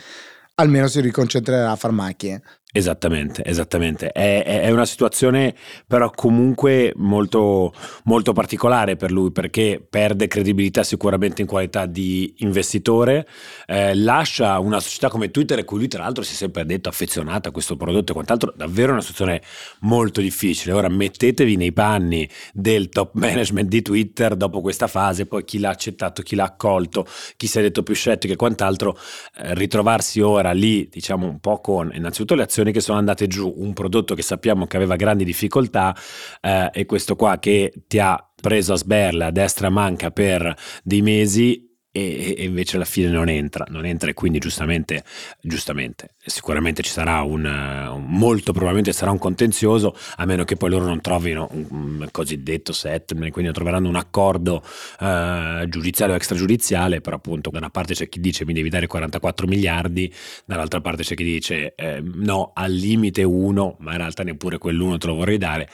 almeno 0.57 0.87
si 0.87 1.01
riconcentrerà 1.01 1.71
a 1.71 1.77
far 1.77 1.91
macchine. 1.91 2.43
Esattamente, 2.77 3.45
esattamente. 3.45 4.11
È, 4.11 4.43
è, 4.43 4.69
una 4.73 4.85
situazione 4.85 5.55
però 5.87 6.11
comunque 6.11 6.93
molto, 6.97 7.73
molto 8.03 8.33
particolare 8.33 8.97
per 8.97 9.13
lui 9.13 9.31
perché 9.31 9.81
perde 9.89 10.27
credibilità 10.27 10.83
sicuramente 10.83 11.41
in 11.41 11.47
qualità 11.47 11.87
di 11.87 12.35
investitore, 12.39 13.29
eh, 13.67 13.95
lascia 13.95 14.59
una 14.59 14.81
società 14.81 15.09
come 15.09 15.31
Twitter 15.31 15.61
e 15.61 15.65
cui 15.65 15.79
lui 15.79 15.87
tra 15.87 16.03
l'altro 16.03 16.25
si 16.25 16.33
è 16.33 16.35
sempre 16.35 16.67
detto 16.67 16.89
affezionata 16.89 17.51
a 17.51 17.53
questo 17.53 17.77
prodotto 17.77 18.11
e 18.11 18.15
quant'altro, 18.15 18.53
davvero 18.57 18.91
una 18.91 19.03
situazione 19.03 19.41
molto 19.83 20.21
difficile. 20.21 20.73
Ora 20.73 20.89
mettetevi 20.89 21.55
nei 21.55 21.73
panni 21.73 22.29
del 22.53 22.89
top 22.89 23.15
management 23.15 23.69
di 23.69 23.83
Twitter 23.83 24.35
dopo 24.35 24.61
questa 24.61 24.89
fase, 24.89 25.27
poi 25.27 25.45
chi 25.45 25.61
l'ha 25.61 25.71
accettato, 25.71 26.23
chi 26.23 26.35
l'ha 26.35 26.43
accolto, 26.43 27.07
chi 27.37 27.47
si 27.47 27.57
è 27.57 27.63
detto 27.63 27.85
più 27.85 27.95
scettico 27.95 28.33
e 28.33 28.37
quant'altro, 28.37 28.99
eh, 29.37 29.55
ritrovarsi 29.55 30.21
ora 30.21 30.51
lì 30.51 30.89
diciamo 30.91 31.29
un 31.29 31.39
po' 31.39 31.61
con 31.61 31.93
innanzitutto 31.95 32.35
le 32.35 32.43
azioni 32.43 32.63
produzioni 32.65 32.73
che 32.73 32.81
sono 32.81 32.99
andate 32.99 33.27
giù, 33.27 33.53
un 33.57 33.73
prodotto 33.73 34.15
che 34.15 34.23
sappiamo 34.23 34.67
che 34.67 34.77
aveva 34.77 34.97
grandi 34.97 35.25
difficoltà 35.25 35.95
eh, 36.41 36.71
e 36.73 36.87
questo 36.87 37.17
qua 37.17 37.39
che 37.39 37.73
ti 37.87 37.99
ha 37.99 38.19
preso 38.41 38.73
a 38.73 38.77
sberla 38.77 39.27
a 39.27 39.31
destra 39.31 39.71
manca 39.71 40.11
per 40.11 40.55
dei 40.83 41.03
mesi 41.03 41.74
e, 41.97 42.35
e, 42.37 42.43
invece 42.43 42.75
alla 42.75 42.85
fine 42.85 43.09
non 43.09 43.29
entra, 43.29 43.65
non 43.69 43.87
entra 43.87 44.11
e 44.11 44.15
quindi 44.15 44.41
giustamente, 44.41 45.05
giustamente 45.41 46.15
sicuramente 46.19 46.83
ci 46.83 46.91
sarà 46.91 47.23
un, 47.23 47.45
un, 47.45 48.05
molto 48.09 48.51
probabilmente 48.51 48.93
sarà 48.93 49.13
un 49.13 49.19
contenzioso 49.19 49.97
a 50.17 50.25
meno 50.25 50.43
che 50.43 50.57
poi 50.57 50.71
loro 50.71 50.87
non 50.87 51.01
trovino 51.01 51.49
un, 51.53 51.67
un 51.71 52.09
cosiddetto 52.11 52.73
settlement, 52.73 53.33
quindi 53.33 53.53
troveranno 53.53 53.89
un 53.89 53.95
accordo 53.95 54.65
eh, 54.99 55.67
giudiziario 55.69 56.15
o 56.15 56.17
extragiudiziale, 56.17 57.01
però 57.01 57.15
appunto 57.15 57.51
da 57.51 57.59
una 57.59 57.71
parte 57.71 57.95
c'è 57.95 58.09
chi 58.09 58.19
dice 58.19 58.45
mi 58.45 58.55
devi 58.55 58.71
dare 58.71 58.89
44 58.89 59.47
miliardi, 59.47 60.13
dall'altra 60.45 60.81
parte 60.81 61.05
c'è 61.05 61.15
chi 61.15 61.23
dice 61.23 61.77
eh, 61.77 62.03
no 62.03 62.51
al 62.55 62.73
limite 62.73 63.23
uno, 63.23 63.77
ma 63.79 63.93
in 63.93 63.99
realtà 63.99 64.25
neppure 64.25 64.59
quell'uno 64.59 64.99
te 64.99 65.07
lo 65.07 65.15
vorrei 65.15 65.39
dare. 65.39 65.69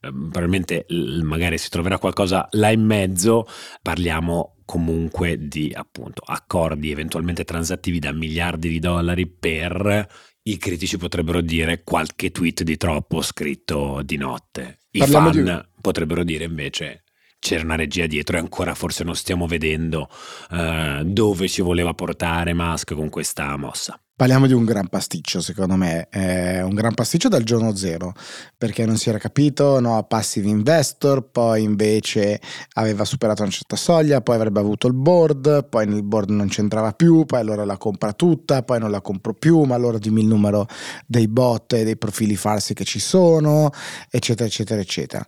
Ehm, 0.00 0.30
probabilmente 0.30 0.86
magari 1.22 1.58
si 1.58 1.68
troverà 1.68 1.98
qualcosa 1.98 2.48
là 2.52 2.70
in 2.70 2.84
mezzo, 2.84 3.46
parliamo 3.82 4.54
comunque 4.68 5.48
di 5.48 5.72
appunto 5.74 6.22
accordi 6.26 6.90
eventualmente 6.90 7.42
transattivi 7.44 7.98
da 7.98 8.12
miliardi 8.12 8.68
di 8.68 8.78
dollari 8.78 9.26
per 9.26 10.06
i 10.42 10.58
critici 10.58 10.98
potrebbero 10.98 11.40
dire 11.40 11.82
qualche 11.82 12.30
tweet 12.30 12.64
di 12.64 12.76
troppo 12.76 13.22
scritto 13.22 14.02
di 14.04 14.18
notte. 14.18 14.80
I 14.90 14.98
Parliamo 14.98 15.32
fan 15.32 15.44
di... 15.44 15.80
potrebbero 15.80 16.22
dire 16.22 16.44
invece 16.44 17.04
c'era 17.38 17.64
una 17.64 17.76
regia 17.76 18.06
dietro 18.06 18.36
e 18.36 18.40
ancora 18.40 18.74
forse 18.74 19.04
non 19.04 19.16
stiamo 19.16 19.46
vedendo 19.46 20.10
uh, 20.50 21.02
dove 21.02 21.48
ci 21.48 21.62
voleva 21.62 21.94
portare 21.94 22.52
Musk 22.52 22.92
con 22.92 23.08
questa 23.08 23.56
mossa. 23.56 23.98
Parliamo 24.18 24.48
di 24.48 24.52
un 24.52 24.64
gran 24.64 24.88
pasticcio, 24.88 25.40
secondo 25.40 25.76
me, 25.76 26.08
è 26.08 26.60
un 26.60 26.74
gran 26.74 26.92
pasticcio 26.92 27.28
dal 27.28 27.44
giorno 27.44 27.76
zero, 27.76 28.14
perché 28.56 28.84
non 28.84 28.96
si 28.96 29.10
era 29.10 29.18
capito, 29.18 29.78
no, 29.78 30.02
passive 30.08 30.48
investor, 30.48 31.30
poi 31.30 31.62
invece 31.62 32.40
aveva 32.72 33.04
superato 33.04 33.42
una 33.42 33.52
certa 33.52 33.76
soglia, 33.76 34.20
poi 34.20 34.34
avrebbe 34.34 34.58
avuto 34.58 34.88
il 34.88 34.94
board, 34.94 35.68
poi 35.68 35.86
nel 35.86 36.02
board 36.02 36.30
non 36.30 36.48
c'entrava 36.48 36.90
più, 36.90 37.26
poi 37.26 37.38
allora 37.38 37.64
la 37.64 37.76
compra 37.76 38.12
tutta, 38.12 38.64
poi 38.64 38.80
non 38.80 38.90
la 38.90 39.00
compro 39.00 39.34
più, 39.34 39.62
ma 39.62 39.76
allora 39.76 39.98
dimmi 39.98 40.22
il 40.22 40.26
numero 40.26 40.66
dei 41.06 41.28
bot 41.28 41.74
e 41.74 41.84
dei 41.84 41.96
profili 41.96 42.34
falsi 42.34 42.74
che 42.74 42.82
ci 42.82 42.98
sono, 42.98 43.70
eccetera, 44.10 44.48
eccetera, 44.48 44.80
eccetera. 44.80 45.24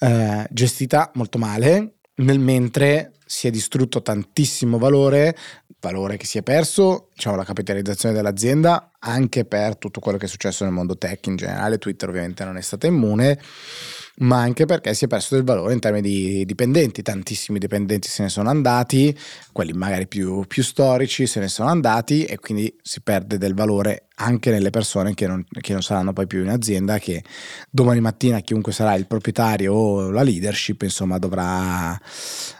Eh, 0.00 0.48
gestita 0.50 1.12
molto 1.14 1.38
male, 1.38 1.98
nel 2.16 2.40
mentre 2.40 3.12
si 3.32 3.46
è 3.46 3.50
distrutto 3.50 4.02
tantissimo 4.02 4.76
valore, 4.76 5.34
valore 5.80 6.18
che 6.18 6.26
si 6.26 6.36
è 6.36 6.42
perso, 6.42 7.08
diciamo 7.14 7.34
la 7.34 7.44
capitalizzazione 7.44 8.14
dell'azienda 8.14 8.90
anche 8.98 9.46
per 9.46 9.78
tutto 9.78 10.00
quello 10.00 10.18
che 10.18 10.26
è 10.26 10.28
successo 10.28 10.64
nel 10.64 10.72
mondo 10.74 10.98
tech 10.98 11.26
in 11.28 11.36
generale, 11.36 11.78
Twitter 11.78 12.10
ovviamente 12.10 12.44
non 12.44 12.58
è 12.58 12.60
stata 12.60 12.86
immune 12.86 13.40
ma 14.18 14.40
anche 14.40 14.66
perché 14.66 14.92
si 14.94 15.06
è 15.06 15.08
perso 15.08 15.34
del 15.34 15.44
valore 15.44 15.72
in 15.72 15.80
termini 15.80 16.08
di 16.08 16.44
dipendenti, 16.44 17.02
tantissimi 17.02 17.58
dipendenti 17.58 18.08
se 18.08 18.22
ne 18.22 18.28
sono 18.28 18.50
andati, 18.50 19.16
quelli 19.52 19.72
magari 19.72 20.06
più, 20.06 20.44
più 20.46 20.62
storici 20.62 21.26
se 21.26 21.40
ne 21.40 21.48
sono 21.48 21.68
andati 21.68 22.24
e 22.24 22.38
quindi 22.38 22.74
si 22.82 23.00
perde 23.00 23.38
del 23.38 23.54
valore 23.54 24.08
anche 24.16 24.50
nelle 24.50 24.70
persone 24.70 25.14
che 25.14 25.26
non, 25.26 25.44
che 25.60 25.72
non, 25.72 25.82
saranno 25.82 26.12
poi 26.12 26.26
più 26.26 26.42
in 26.42 26.50
azienda, 26.50 26.98
che 26.98 27.24
domani 27.70 28.00
mattina 28.00 28.40
chiunque 28.40 28.72
sarà 28.72 28.94
il 28.94 29.06
proprietario 29.06 29.72
o 29.72 30.10
la 30.10 30.22
leadership, 30.22 30.82
insomma, 30.82 31.18
dovrà, 31.18 31.98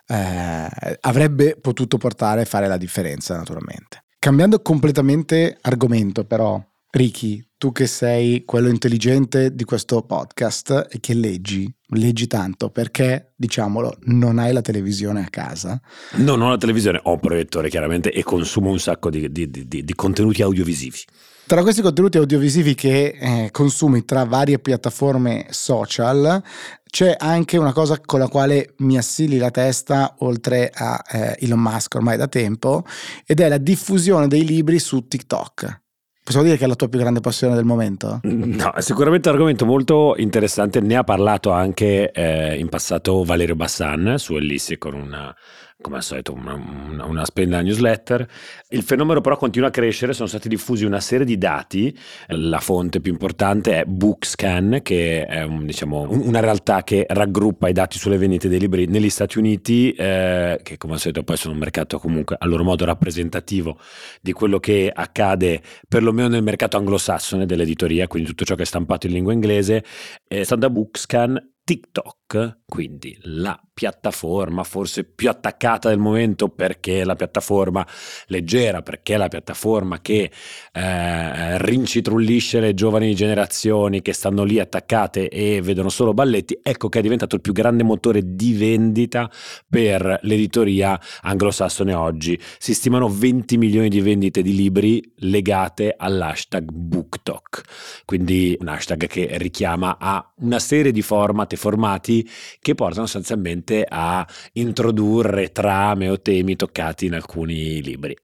eh, 0.09 0.99
avrebbe 1.01 1.57
potuto 1.61 1.99
portare 1.99 2.43
a 2.43 2.47
fare 2.47 2.67
la 2.67 2.79
differenza 2.79 3.37
naturalmente. 3.37 4.05
Cambiando 4.19 4.61
completamente 4.63 5.59
argomento 5.61 6.25
però, 6.25 6.61
Ricky, 6.95 7.43
tu 7.57 7.73
che 7.73 7.87
sei 7.87 8.45
quello 8.45 8.69
intelligente 8.69 9.55
di 9.55 9.65
questo 9.65 10.03
podcast 10.03 10.89
e 10.91 11.01
che 11.01 11.15
leggi, 11.15 11.73
leggi 11.95 12.27
tanto 12.27 12.69
perché, 12.69 13.33
diciamolo, 13.35 13.97
non 14.03 14.39
hai 14.39 14.53
la 14.53 14.61
televisione 14.61 15.25
a 15.25 15.29
casa. 15.31 15.81
Non 16.17 16.43
ho 16.43 16.51
la 16.51 16.59
televisione, 16.59 17.01
ho 17.03 17.13
un 17.13 17.21
proiettore 17.21 17.71
chiaramente 17.71 18.13
e 18.13 18.23
consumo 18.23 18.69
un 18.69 18.79
sacco 18.79 19.09
di, 19.09 19.33
di, 19.33 19.49
di, 19.49 19.67
di 19.67 19.95
contenuti 19.95 20.43
audiovisivi. 20.43 20.99
Tra 21.47 21.63
questi 21.63 21.81
contenuti 21.81 22.19
audiovisivi 22.19 22.75
che 22.75 23.17
eh, 23.19 23.49
consumi 23.51 24.05
tra 24.05 24.25
varie 24.25 24.59
piattaforme 24.59 25.47
social, 25.49 26.43
c'è 26.91 27.17
anche 27.19 27.57
una 27.57 27.73
cosa 27.73 27.99
con 28.01 28.19
la 28.19 28.29
quale 28.29 28.75
mi 28.79 28.99
assili 28.99 29.39
la 29.39 29.51
testa, 29.51 30.17
oltre 30.19 30.71
a 30.75 31.03
eh, 31.11 31.37
Elon 31.41 31.59
Musk 31.59 31.95
ormai 31.95 32.19
da 32.19 32.29
tempo, 32.29 32.85
ed 33.25 33.41
è 33.41 33.49
la 33.49 33.57
diffusione 33.57 34.29
dei 34.29 34.45
libri 34.45 34.79
su 34.79 35.09
TikTok. 35.09 35.81
Possiamo 36.25 36.47
dire 36.47 36.57
che 36.57 36.65
è 36.65 36.69
la 36.69 36.77
tua 36.77 36.89
più 36.89 37.01
grande 37.01 37.21
passione 37.21 37.57
del 37.57 37.65
momento? 37.65 38.21
No, 38.23 38.73
è 38.73 38.81
sicuramente 38.81 39.29
un 39.29 39.35
argomento 39.35 39.67
molto 39.67 40.15
interessante. 40.17 40.81
Ne 40.81 40.95
ha 40.95 41.03
parlato 41.03 41.51
anche 41.51 42.13
eh, 42.13 42.57
in 42.59 42.69
passato 42.69 43.25
Valerio 43.25 43.57
Bassan 43.57 44.15
su 44.19 44.37
Ellissi 44.37 44.79
con 44.79 44.95
una 44.95 45.35
come 45.83 45.97
al 45.97 46.03
solito 46.03 46.33
una, 46.33 46.55
una, 46.55 47.05
una 47.05 47.25
spenda 47.27 47.61
newsletter. 47.61 48.27
Il 48.69 48.83
fenomeno 48.83 49.21
però 49.21 49.37
continua 49.37 49.69
a 49.69 49.71
crescere, 49.71 50.15
sono 50.15 50.29
stati 50.29 50.49
diffusi 50.49 50.87
una 50.87 51.01
serie 51.01 51.27
di 51.27 51.37
dati, 51.37 51.95
la 52.29 52.61
fonte 52.61 53.01
più 53.01 53.13
importante 53.13 53.81
è 53.81 53.85
Bookscan, 53.85 54.81
che 54.83 55.27
è 55.27 55.43
un, 55.43 55.67
diciamo, 55.67 56.09
una 56.09 56.41
realtà 56.41 56.83
che 56.83 57.05
raggruppa 57.07 57.69
i 57.69 57.75
dati 57.75 57.99
sulle 57.99 58.17
vendite 58.17 58.49
dei 58.49 58.59
libri 58.59 58.87
negli 58.87 59.11
Stati 59.11 59.37
Uniti, 59.37 59.93
eh, 59.93 60.59
che 60.63 60.79
come 60.79 60.95
al 60.95 61.01
solito 61.01 61.23
poi 61.23 61.37
sono 61.37 61.53
un 61.53 61.59
mercato 61.61 61.99
comunque 61.99 62.37
a 62.39 62.47
loro 62.47 62.65
modo 62.65 62.87
rappresentativo 62.87 63.79
di 64.23 64.33
quello 64.33 64.59
che 64.59 64.91
accade 64.95 65.61
perlomeno 65.87 66.29
nel 66.29 66.43
mercato 66.43 66.79
anglosassone 66.79 67.45
dell'editoria, 67.45 68.07
quindi 68.07 68.31
tutto 68.31 68.45
ciò 68.45 68.55
che 68.55 68.63
è 68.63 68.67
stampato 68.67 69.07
in 69.07 69.13
lingua 69.13 69.33
inglese. 69.33 69.85
Eh, 70.27 70.45
stando 70.45 70.67
a 70.67 70.71
Bookscan, 70.71 71.53
TikTok, 71.65 72.61
quindi 72.73 73.15
la 73.25 73.61
piattaforma 73.75 74.65
forse 74.65 75.05
più 75.05 75.29
attaccata 75.29 75.91
del 75.91 75.99
momento 75.99 76.49
perché 76.49 77.05
la 77.05 77.17
piattaforma 77.17 77.87
leggera, 78.29 78.81
perché 78.81 79.19
la 79.19 79.29
piattaforma 79.29 80.01
che 80.01 80.31
eh, 80.73 81.59
rincitrullisce 81.59 82.61
le 82.61 82.73
giovani 82.73 83.15
generazioni 83.15 84.01
che 84.01 84.15
stanno 84.15 84.45
lì 84.45 84.59
attaccate 84.59 85.29
e 85.29 85.61
vedono 85.61 85.91
solo 85.91 86.15
balletti, 86.15 86.61
ecco 86.63 86.89
che 86.89 87.01
è 87.01 87.03
diventato 87.03 87.35
il 87.35 87.43
più 87.43 87.53
grande 87.53 87.83
motore 87.83 88.23
di 88.25 88.55
vendita 88.55 89.31
per 89.69 90.21
l'editoria 90.23 90.99
anglosassone 91.21 91.93
oggi. 91.93 92.41
Si 92.57 92.73
stimano 92.73 93.11
20 93.11 93.59
milioni 93.59 93.91
di 93.91 94.01
vendite 94.01 94.41
di 94.41 94.55
libri 94.55 95.13
legate 95.17 95.95
all'hashtag 95.95 96.71
BookTok, 96.71 97.61
quindi 98.07 98.57
un 98.59 98.69
hashtag 98.69 99.07
che 99.07 99.29
richiama 99.33 99.99
a 99.99 100.27
una 100.37 100.59
serie 100.59 100.91
di 100.91 101.03
format 101.03 101.53
e 101.53 101.57
formati 101.57 102.27
che 102.63 102.77
portano 102.77 103.07
sostanzialmente 103.07 103.85
a 103.87 104.25
introdurre 104.53 105.51
trame 105.51 106.09
o 106.09 106.21
temi 106.21 106.55
toccati 106.55 107.07
in 107.07 107.15
alcuni 107.15 107.83
libri. 107.83 108.17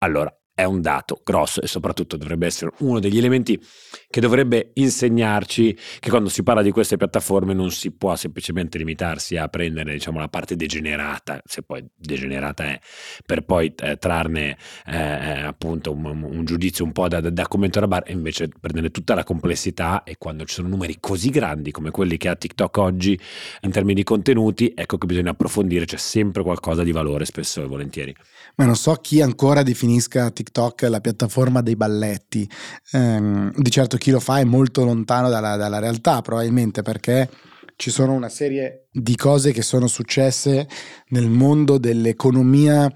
Allora, 0.00 0.30
è 0.56 0.64
un 0.64 0.80
dato 0.80 1.20
grosso 1.22 1.60
e 1.60 1.66
soprattutto 1.66 2.16
dovrebbe 2.16 2.46
essere 2.46 2.70
uno 2.78 2.98
degli 2.98 3.18
elementi 3.18 3.62
che 4.08 4.20
dovrebbe 4.20 4.70
insegnarci 4.72 5.76
che 6.00 6.08
quando 6.08 6.30
si 6.30 6.42
parla 6.42 6.62
di 6.62 6.70
queste 6.70 6.96
piattaforme 6.96 7.52
non 7.52 7.70
si 7.70 7.90
può 7.90 8.16
semplicemente 8.16 8.78
limitarsi 8.78 9.36
a 9.36 9.48
prendere 9.48 9.92
diciamo, 9.92 10.18
la 10.18 10.28
parte 10.28 10.56
degenerata, 10.56 11.42
se 11.44 11.60
poi 11.60 11.84
degenerata 11.94 12.64
è, 12.64 12.80
per 13.26 13.44
poi 13.44 13.74
eh, 13.76 13.98
trarne 13.98 14.56
eh, 14.86 14.96
eh 14.96 15.40
appunto 15.42 15.92
un, 15.92 16.22
un, 16.22 16.44
giudizio 16.46 16.86
un 16.86 16.92
po' 16.92 17.06
da, 17.06 17.20
da, 17.20 17.28
da 17.28 17.46
commentare 17.46 17.84
a 17.84 17.88
bar 17.88 18.04
e 18.06 18.12
invece 18.12 18.48
prendere 18.58 18.90
tutta 18.90 19.14
la 19.14 19.24
complessità 19.24 20.04
e 20.04 20.16
quando 20.16 20.46
ci 20.46 20.54
sono 20.54 20.68
numeri 20.68 20.96
così 20.98 21.28
grandi 21.28 21.70
come 21.70 21.90
quelli 21.90 22.16
che 22.16 22.30
ha 22.30 22.34
TikTok 22.34 22.78
oggi 22.78 23.20
in 23.60 23.70
termini 23.70 23.96
di 23.96 24.04
contenuti, 24.04 24.72
ecco 24.74 24.96
che 24.96 25.04
bisogna 25.04 25.32
approfondire, 25.32 25.84
c'è 25.84 25.98
sempre 25.98 26.42
qualcosa 26.42 26.82
di 26.82 26.92
valore 26.92 27.26
spesso 27.26 27.62
e 27.62 27.66
volentieri. 27.66 28.16
Ma 28.54 28.64
non 28.64 28.74
so 28.74 28.94
chi 28.94 29.20
ancora 29.20 29.62
definisca 29.62 30.30
TikTok 30.30 30.45
la 30.88 31.00
piattaforma 31.00 31.60
dei 31.60 31.76
balletti. 31.76 32.48
Eh, 32.92 33.50
di 33.54 33.70
certo 33.70 33.96
chi 33.96 34.10
lo 34.10 34.20
fa 34.20 34.38
è 34.38 34.44
molto 34.44 34.84
lontano 34.84 35.28
dalla, 35.28 35.56
dalla 35.56 35.78
realtà, 35.78 36.22
probabilmente 36.22 36.82
perché 36.82 37.28
ci 37.76 37.90
sono 37.90 38.14
una 38.14 38.30
serie 38.30 38.88
di 38.90 39.16
cose 39.16 39.52
che 39.52 39.62
sono 39.62 39.86
successe 39.86 40.66
nel 41.08 41.28
mondo 41.28 41.78
dell'economia, 41.78 42.90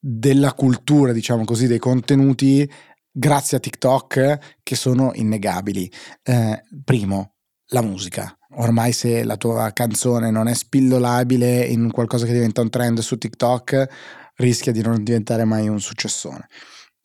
della 0.00 0.52
cultura, 0.52 1.12
diciamo 1.12 1.44
così, 1.44 1.66
dei 1.66 1.78
contenuti 1.78 2.68
grazie 3.12 3.56
a 3.56 3.60
TikTok 3.60 4.38
che 4.62 4.76
sono 4.76 5.12
innegabili. 5.14 5.90
Eh, 6.22 6.62
primo, 6.84 7.34
la 7.68 7.82
musica. 7.82 8.34
Ormai 8.56 8.92
se 8.92 9.22
la 9.22 9.36
tua 9.36 9.70
canzone 9.72 10.30
non 10.30 10.48
è 10.48 10.54
spillolabile 10.54 11.64
in 11.64 11.90
qualcosa 11.92 12.26
che 12.26 12.32
diventa 12.32 12.60
un 12.62 12.70
trend 12.70 12.98
su 12.98 13.16
TikTok, 13.16 13.88
rischia 14.40 14.72
di 14.72 14.82
non 14.82 15.02
diventare 15.04 15.44
mai 15.44 15.68
un 15.68 15.80
successone. 15.80 16.48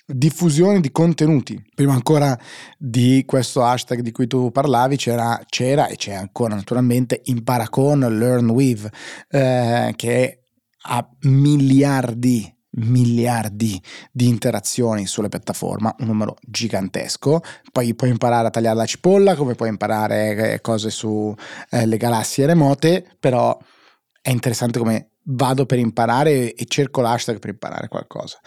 Diffusione 0.07 0.81
di 0.81 0.91
contenuti. 0.91 1.59
Prima 1.73 1.93
ancora 1.93 2.37
di 2.77 3.23
questo 3.25 3.63
hashtag 3.63 4.01
di 4.01 4.11
cui 4.11 4.27
tu 4.27 4.51
parlavi 4.51 4.97
c'era, 4.97 5.41
c'era 5.47 5.87
e 5.87 5.95
c'è 5.95 6.13
ancora 6.13 6.55
naturalmente 6.55 7.21
Impara 7.25 7.69
con 7.69 7.99
Learn 7.99 8.49
with, 8.49 8.87
eh, 9.29 9.93
che 9.95 10.43
ha 10.87 11.09
miliardi 11.21 12.53
miliardi 12.77 13.81
di 14.11 14.27
interazioni 14.27 15.05
sulla 15.05 15.29
piattaforma, 15.29 15.95
un 15.99 16.07
numero 16.07 16.35
gigantesco. 16.41 17.41
Poi 17.71 17.95
puoi 17.95 18.09
imparare 18.09 18.47
a 18.47 18.49
tagliare 18.49 18.75
la 18.75 18.85
cipolla, 18.85 19.35
come 19.35 19.55
puoi 19.55 19.69
imparare 19.69 20.53
eh, 20.53 20.61
cose 20.61 20.89
sulle 20.89 21.35
eh, 21.69 21.97
galassie 21.97 22.45
remote, 22.45 23.15
però 23.19 23.57
è 24.21 24.29
interessante 24.29 24.79
come 24.79 25.11
vado 25.27 25.65
per 25.65 25.79
imparare 25.79 26.53
e 26.53 26.65
cerco 26.65 27.01
l'hashtag 27.01 27.39
per 27.39 27.51
imparare 27.51 27.87
qualcosa. 27.87 28.39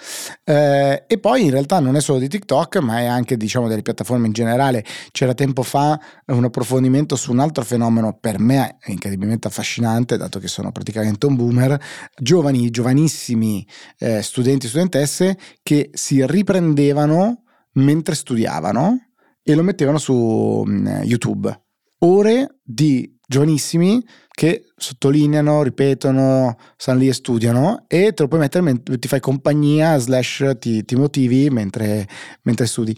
Eh, 0.44 1.04
e 1.06 1.18
poi 1.18 1.44
in 1.44 1.50
realtà 1.50 1.80
non 1.80 1.96
è 1.96 2.00
solo 2.00 2.18
di 2.18 2.28
TikTok, 2.28 2.76
ma 2.78 3.00
è 3.00 3.06
anche 3.06 3.36
diciamo 3.36 3.68
delle 3.68 3.82
piattaforme 3.82 4.26
in 4.26 4.32
generale. 4.32 4.84
C'era 5.10 5.34
tempo 5.34 5.62
fa 5.62 5.98
un 6.26 6.44
approfondimento 6.44 7.16
su 7.16 7.32
un 7.32 7.40
altro 7.40 7.64
fenomeno 7.64 8.16
per 8.18 8.38
me 8.38 8.78
incredibilmente 8.86 9.48
affascinante, 9.48 10.16
dato 10.16 10.38
che 10.38 10.48
sono 10.48 10.72
praticamente 10.72 11.26
un 11.26 11.36
boomer, 11.36 11.80
giovani, 12.16 12.70
giovanissimi 12.70 13.66
eh, 13.98 14.22
studenti 14.22 14.66
e 14.66 14.68
studentesse 14.68 15.38
che 15.62 15.90
si 15.92 16.24
riprendevano 16.26 17.42
mentre 17.72 18.14
studiavano 18.14 18.98
e 19.42 19.54
lo 19.54 19.62
mettevano 19.62 19.98
su 19.98 20.12
um, 20.14 20.86
YouTube. 21.04 21.67
Ore 22.00 22.58
di 22.62 23.16
giovanissimi 23.26 24.02
che 24.30 24.66
sottolineano, 24.76 25.62
ripetono, 25.62 26.56
stanno 26.76 27.00
lì 27.00 27.08
e 27.08 27.12
studiano 27.12 27.84
e 27.88 28.12
te 28.12 28.22
lo 28.22 28.28
puoi 28.28 28.40
mettere, 28.40 28.82
ti 28.82 29.08
fai 29.08 29.20
compagnia, 29.20 29.98
slash 29.98 30.56
ti, 30.60 30.84
ti 30.84 30.94
motivi 30.94 31.50
mentre, 31.50 32.06
mentre 32.42 32.66
studi. 32.66 32.96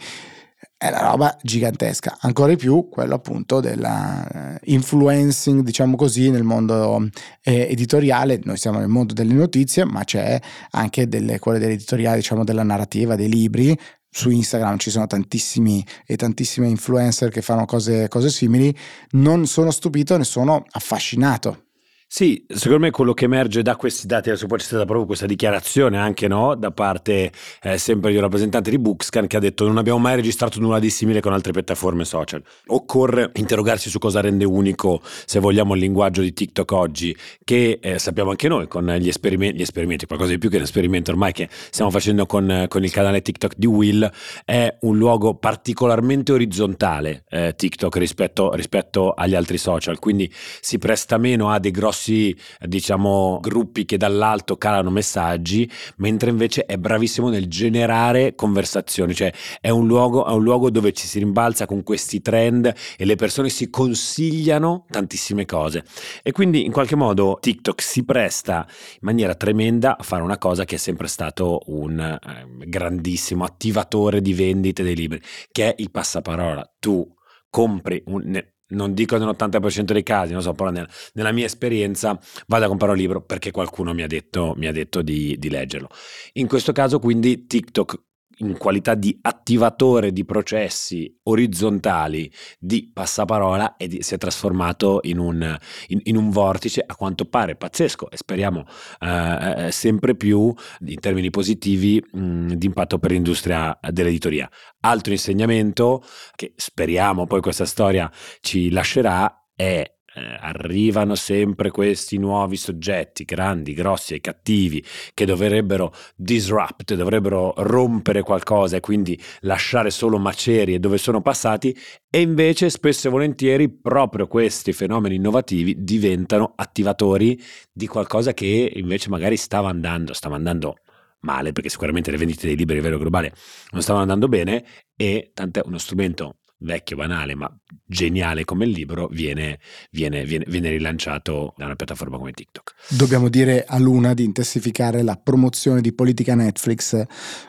È 0.76 0.88
una 0.88 1.00
roba 1.00 1.36
gigantesca, 1.42 2.18
ancora 2.20 2.50
di 2.50 2.56
più 2.56 2.88
quello 2.88 3.14
appunto 3.14 3.60
della 3.60 4.58
eh, 4.62 5.62
diciamo 5.62 5.96
così, 5.96 6.30
nel 6.30 6.42
mondo 6.42 7.06
eh, 7.42 7.68
editoriale, 7.70 8.40
noi 8.44 8.56
siamo 8.56 8.78
nel 8.78 8.88
mondo 8.88 9.12
delle 9.12 9.34
notizie, 9.34 9.84
ma 9.84 10.04
c'è 10.04 10.40
anche 10.70 11.06
delle, 11.06 11.38
quelle 11.38 11.58
dell'editoriale, 11.58 12.16
diciamo 12.16 12.44
della 12.44 12.62
narrativa, 12.62 13.14
dei 13.14 13.28
libri, 13.28 13.78
su 14.10 14.30
Instagram 14.30 14.78
ci 14.78 14.90
sono 14.90 15.06
tantissimi 15.06 15.84
e 16.04 16.16
tantissime 16.16 16.68
influencer 16.68 17.30
che 17.30 17.42
fanno 17.42 17.64
cose, 17.64 18.08
cose 18.08 18.28
simili, 18.28 18.76
non 19.12 19.46
sono 19.46 19.70
stupito, 19.70 20.16
ne 20.16 20.24
sono 20.24 20.64
affascinato. 20.70 21.69
Sì, 22.12 22.44
secondo 22.48 22.86
me 22.86 22.90
quello 22.90 23.14
che 23.14 23.26
emerge 23.26 23.62
da 23.62 23.76
questi 23.76 24.08
dati, 24.08 24.30
adesso 24.30 24.48
poi 24.48 24.58
c'è 24.58 24.64
stata 24.64 24.84
proprio 24.84 25.06
questa 25.06 25.26
dichiarazione 25.26 25.96
anche 25.96 26.26
no, 26.26 26.56
da 26.56 26.72
parte 26.72 27.30
eh, 27.62 27.78
sempre 27.78 28.10
di 28.10 28.16
un 28.16 28.22
rappresentante 28.22 28.68
di 28.68 28.80
Bookscan 28.80 29.28
che 29.28 29.36
ha 29.36 29.40
detto 29.40 29.64
non 29.64 29.78
abbiamo 29.78 30.00
mai 30.00 30.16
registrato 30.16 30.58
nulla 30.58 30.80
di 30.80 30.90
simile 30.90 31.20
con 31.20 31.32
altre 31.32 31.52
piattaforme 31.52 32.04
social. 32.04 32.42
Occorre 32.66 33.30
interrogarsi 33.36 33.88
su 33.88 34.00
cosa 34.00 34.20
rende 34.20 34.44
unico, 34.44 35.00
se 35.24 35.38
vogliamo, 35.38 35.74
il 35.74 35.80
linguaggio 35.82 36.20
di 36.20 36.32
TikTok 36.32 36.72
oggi, 36.72 37.16
che 37.44 37.78
eh, 37.80 38.00
sappiamo 38.00 38.30
anche 38.30 38.48
noi 38.48 38.66
con 38.66 38.86
gli 38.98 39.06
esperimenti, 39.06 39.58
gli 39.58 39.62
esperimenti, 39.62 40.06
qualcosa 40.06 40.32
di 40.32 40.38
più 40.38 40.50
che 40.50 40.56
un 40.56 40.62
esperimento 40.62 41.12
ormai 41.12 41.30
che 41.30 41.48
stiamo 41.70 41.92
facendo 41.92 42.26
con, 42.26 42.64
con 42.66 42.82
il 42.82 42.90
canale 42.90 43.22
TikTok 43.22 43.54
di 43.56 43.66
Will, 43.66 44.10
è 44.44 44.78
un 44.80 44.98
luogo 44.98 45.36
particolarmente 45.36 46.32
orizzontale 46.32 47.22
eh, 47.28 47.54
TikTok 47.54 47.96
rispetto, 47.98 48.52
rispetto 48.54 49.12
agli 49.12 49.36
altri 49.36 49.58
social, 49.58 50.00
quindi 50.00 50.28
si 50.60 50.76
presta 50.78 51.16
meno 51.16 51.50
a 51.50 51.60
dei 51.60 51.70
grossi 51.70 51.98
grossi, 52.00 52.34
diciamo, 52.60 53.38
gruppi 53.40 53.84
che 53.84 53.98
dall'alto 53.98 54.56
calano 54.56 54.90
messaggi, 54.90 55.70
mentre 55.96 56.30
invece 56.30 56.64
è 56.64 56.78
bravissimo 56.78 57.28
nel 57.28 57.46
generare 57.46 58.34
conversazioni, 58.34 59.14
cioè 59.14 59.32
è 59.60 59.68
un 59.68 59.86
luogo, 59.86 60.26
è 60.26 60.32
un 60.32 60.42
luogo 60.42 60.70
dove 60.70 60.92
ci 60.92 61.06
si 61.06 61.18
rimbalza 61.18 61.66
con 61.66 61.82
questi 61.82 62.22
trend 62.22 62.72
e 62.96 63.04
le 63.04 63.16
persone 63.16 63.50
si 63.50 63.68
consigliano 63.68 64.86
tantissime 64.88 65.44
cose. 65.44 65.84
E 66.22 66.32
quindi 66.32 66.64
in 66.64 66.72
qualche 66.72 66.96
modo 66.96 67.38
TikTok 67.40 67.82
si 67.82 68.04
presta 68.04 68.66
in 68.68 69.00
maniera 69.02 69.34
tremenda 69.34 69.98
a 69.98 70.02
fare 70.02 70.22
una 70.22 70.38
cosa 70.38 70.64
che 70.64 70.76
è 70.76 70.78
sempre 70.78 71.08
stato 71.08 71.60
un 71.66 72.00
eh, 72.00 72.66
grandissimo 72.66 73.44
attivatore 73.44 74.22
di 74.22 74.32
vendite 74.32 74.82
dei 74.82 74.96
libri, 74.96 75.20
che 75.52 75.74
è 75.74 75.74
il 75.78 75.90
passaparola. 75.90 76.74
Tu 76.78 77.06
compri 77.50 78.02
un, 78.06 78.40
non 78.70 78.94
dico 78.94 79.16
nell'80% 79.16 79.92
dei 79.92 80.02
casi, 80.02 80.32
non 80.32 80.42
so, 80.42 80.52
però 80.52 80.70
nel, 80.70 80.88
nella 81.14 81.32
mia 81.32 81.46
esperienza 81.46 82.18
vado 82.46 82.64
a 82.64 82.68
comprare 82.68 82.92
un 82.92 82.98
libro 82.98 83.22
perché 83.22 83.50
qualcuno 83.50 83.94
mi 83.94 84.02
ha 84.02 84.06
detto, 84.06 84.54
mi 84.56 84.66
ha 84.66 84.72
detto 84.72 85.02
di, 85.02 85.36
di 85.38 85.48
leggerlo. 85.48 85.88
In 86.34 86.46
questo 86.46 86.72
caso 86.72 86.98
quindi 86.98 87.46
TikTok 87.46 88.08
in 88.40 88.56
qualità 88.56 88.94
di 88.94 89.18
attivatore 89.22 90.12
di 90.12 90.24
processi 90.24 91.18
orizzontali 91.24 92.30
di 92.58 92.90
passaparola 92.92 93.76
e 93.76 93.88
di, 93.88 94.02
si 94.02 94.14
è 94.14 94.18
trasformato 94.18 95.00
in 95.02 95.18
un, 95.18 95.58
in, 95.88 96.00
in 96.04 96.16
un, 96.16 96.30
vortice 96.30 96.82
a 96.86 96.94
quanto 96.96 97.24
pare 97.24 97.56
pazzesco 97.56 98.10
e 98.10 98.16
speriamo 98.16 98.64
eh, 99.00 99.66
eh, 99.66 99.72
sempre 99.72 100.14
più 100.14 100.52
in 100.86 101.00
termini 101.00 101.30
positivi 101.30 102.02
di 102.12 102.66
impatto 102.66 102.98
per 102.98 103.10
l'industria 103.10 103.78
dell'editoria. 103.90 104.48
Altro 104.80 105.12
insegnamento 105.12 106.02
che 106.34 106.52
speriamo 106.56 107.26
poi 107.26 107.40
questa 107.40 107.64
storia 107.64 108.10
ci 108.40 108.70
lascerà 108.70 109.46
è 109.54 109.98
eh, 110.14 110.36
arrivano 110.40 111.14
sempre 111.14 111.70
questi 111.70 112.18
nuovi 112.18 112.56
soggetti 112.56 113.24
grandi, 113.24 113.74
grossi 113.74 114.14
e 114.14 114.20
cattivi 114.20 114.84
che 115.14 115.24
dovrebbero 115.24 115.92
disrupt, 116.16 116.94
dovrebbero 116.94 117.54
rompere 117.58 118.22
qualcosa 118.22 118.76
e 118.76 118.80
quindi 118.80 119.20
lasciare 119.40 119.90
solo 119.90 120.18
macerie 120.18 120.80
dove 120.80 120.98
sono 120.98 121.20
passati 121.20 121.76
e 122.10 122.20
invece 122.20 122.70
spesso 122.70 123.08
e 123.08 123.10
volentieri 123.10 123.70
proprio 123.70 124.26
questi 124.26 124.72
fenomeni 124.72 125.16
innovativi 125.16 125.82
diventano 125.84 126.52
attivatori 126.56 127.40
di 127.72 127.86
qualcosa 127.86 128.32
che 128.34 128.72
invece 128.74 129.08
magari 129.10 129.36
stava 129.36 129.68
andando, 129.68 130.12
stava 130.12 130.36
andando 130.36 130.76
male 131.20 131.52
perché 131.52 131.68
sicuramente 131.68 132.10
le 132.10 132.16
vendite 132.16 132.46
dei 132.46 132.56
libri 132.56 132.74
a 132.74 132.78
livello 132.78 132.98
globale 132.98 133.32
non 133.70 133.82
stavano 133.82 134.02
andando 134.02 134.28
bene 134.28 134.64
e 134.96 135.30
tant'è 135.34 135.62
uno 135.64 135.78
strumento 135.78 136.39
vecchio, 136.60 136.96
banale, 136.96 137.34
ma 137.34 137.50
geniale 137.84 138.44
come 138.44 138.64
il 138.64 138.70
libro, 138.70 139.08
viene, 139.08 139.58
viene, 139.90 140.24
viene, 140.24 140.44
viene, 140.48 140.70
rilanciato 140.70 141.54
da 141.56 141.66
una 141.66 141.76
piattaforma 141.76 142.18
come 142.18 142.32
TikTok. 142.32 142.74
Dobbiamo 142.90 143.28
dire 143.28 143.64
a 143.66 143.78
Luna 143.78 144.14
di 144.14 144.24
intensificare 144.24 145.02
la 145.02 145.16
promozione 145.16 145.80
di 145.80 145.92
politica 145.92 146.34
Netflix 146.34 147.02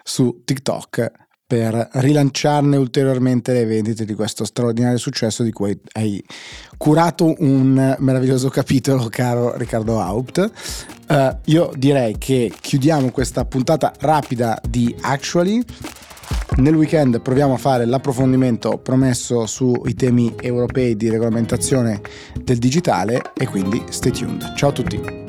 su 0.03 0.41
TikTok 0.43 1.11
per 1.51 1.89
rilanciarne 1.95 2.77
ulteriormente 2.77 3.51
le 3.51 3.65
vendite 3.65 4.05
di 4.05 4.13
questo 4.13 4.45
straordinario 4.45 4.97
successo 4.97 5.43
di 5.43 5.51
cui 5.51 5.77
hai 5.93 6.23
curato 6.77 7.35
un 7.39 7.97
meraviglioso 7.99 8.47
capitolo, 8.47 9.09
caro 9.09 9.57
Riccardo 9.57 9.99
Haupt. 9.99 10.51
Uh, 11.09 11.35
io 11.47 11.71
direi 11.75 12.17
che 12.17 12.53
chiudiamo 12.57 13.11
questa 13.11 13.43
puntata 13.43 13.91
rapida 13.99 14.61
di 14.65 14.95
Actually 15.01 15.61
nel 16.57 16.75
weekend 16.75 17.21
proviamo 17.21 17.53
a 17.53 17.57
fare 17.57 17.85
l'approfondimento 17.85 18.77
promesso 18.77 19.45
sui 19.45 19.93
temi 19.95 20.35
europei 20.39 20.95
di 20.95 21.09
regolamentazione 21.09 22.01
del 22.41 22.57
digitale 22.57 23.21
e 23.33 23.47
quindi 23.47 23.81
stay 23.89 24.11
tuned. 24.11 24.53
Ciao 24.55 24.69
a 24.69 24.73
tutti. 24.73 25.20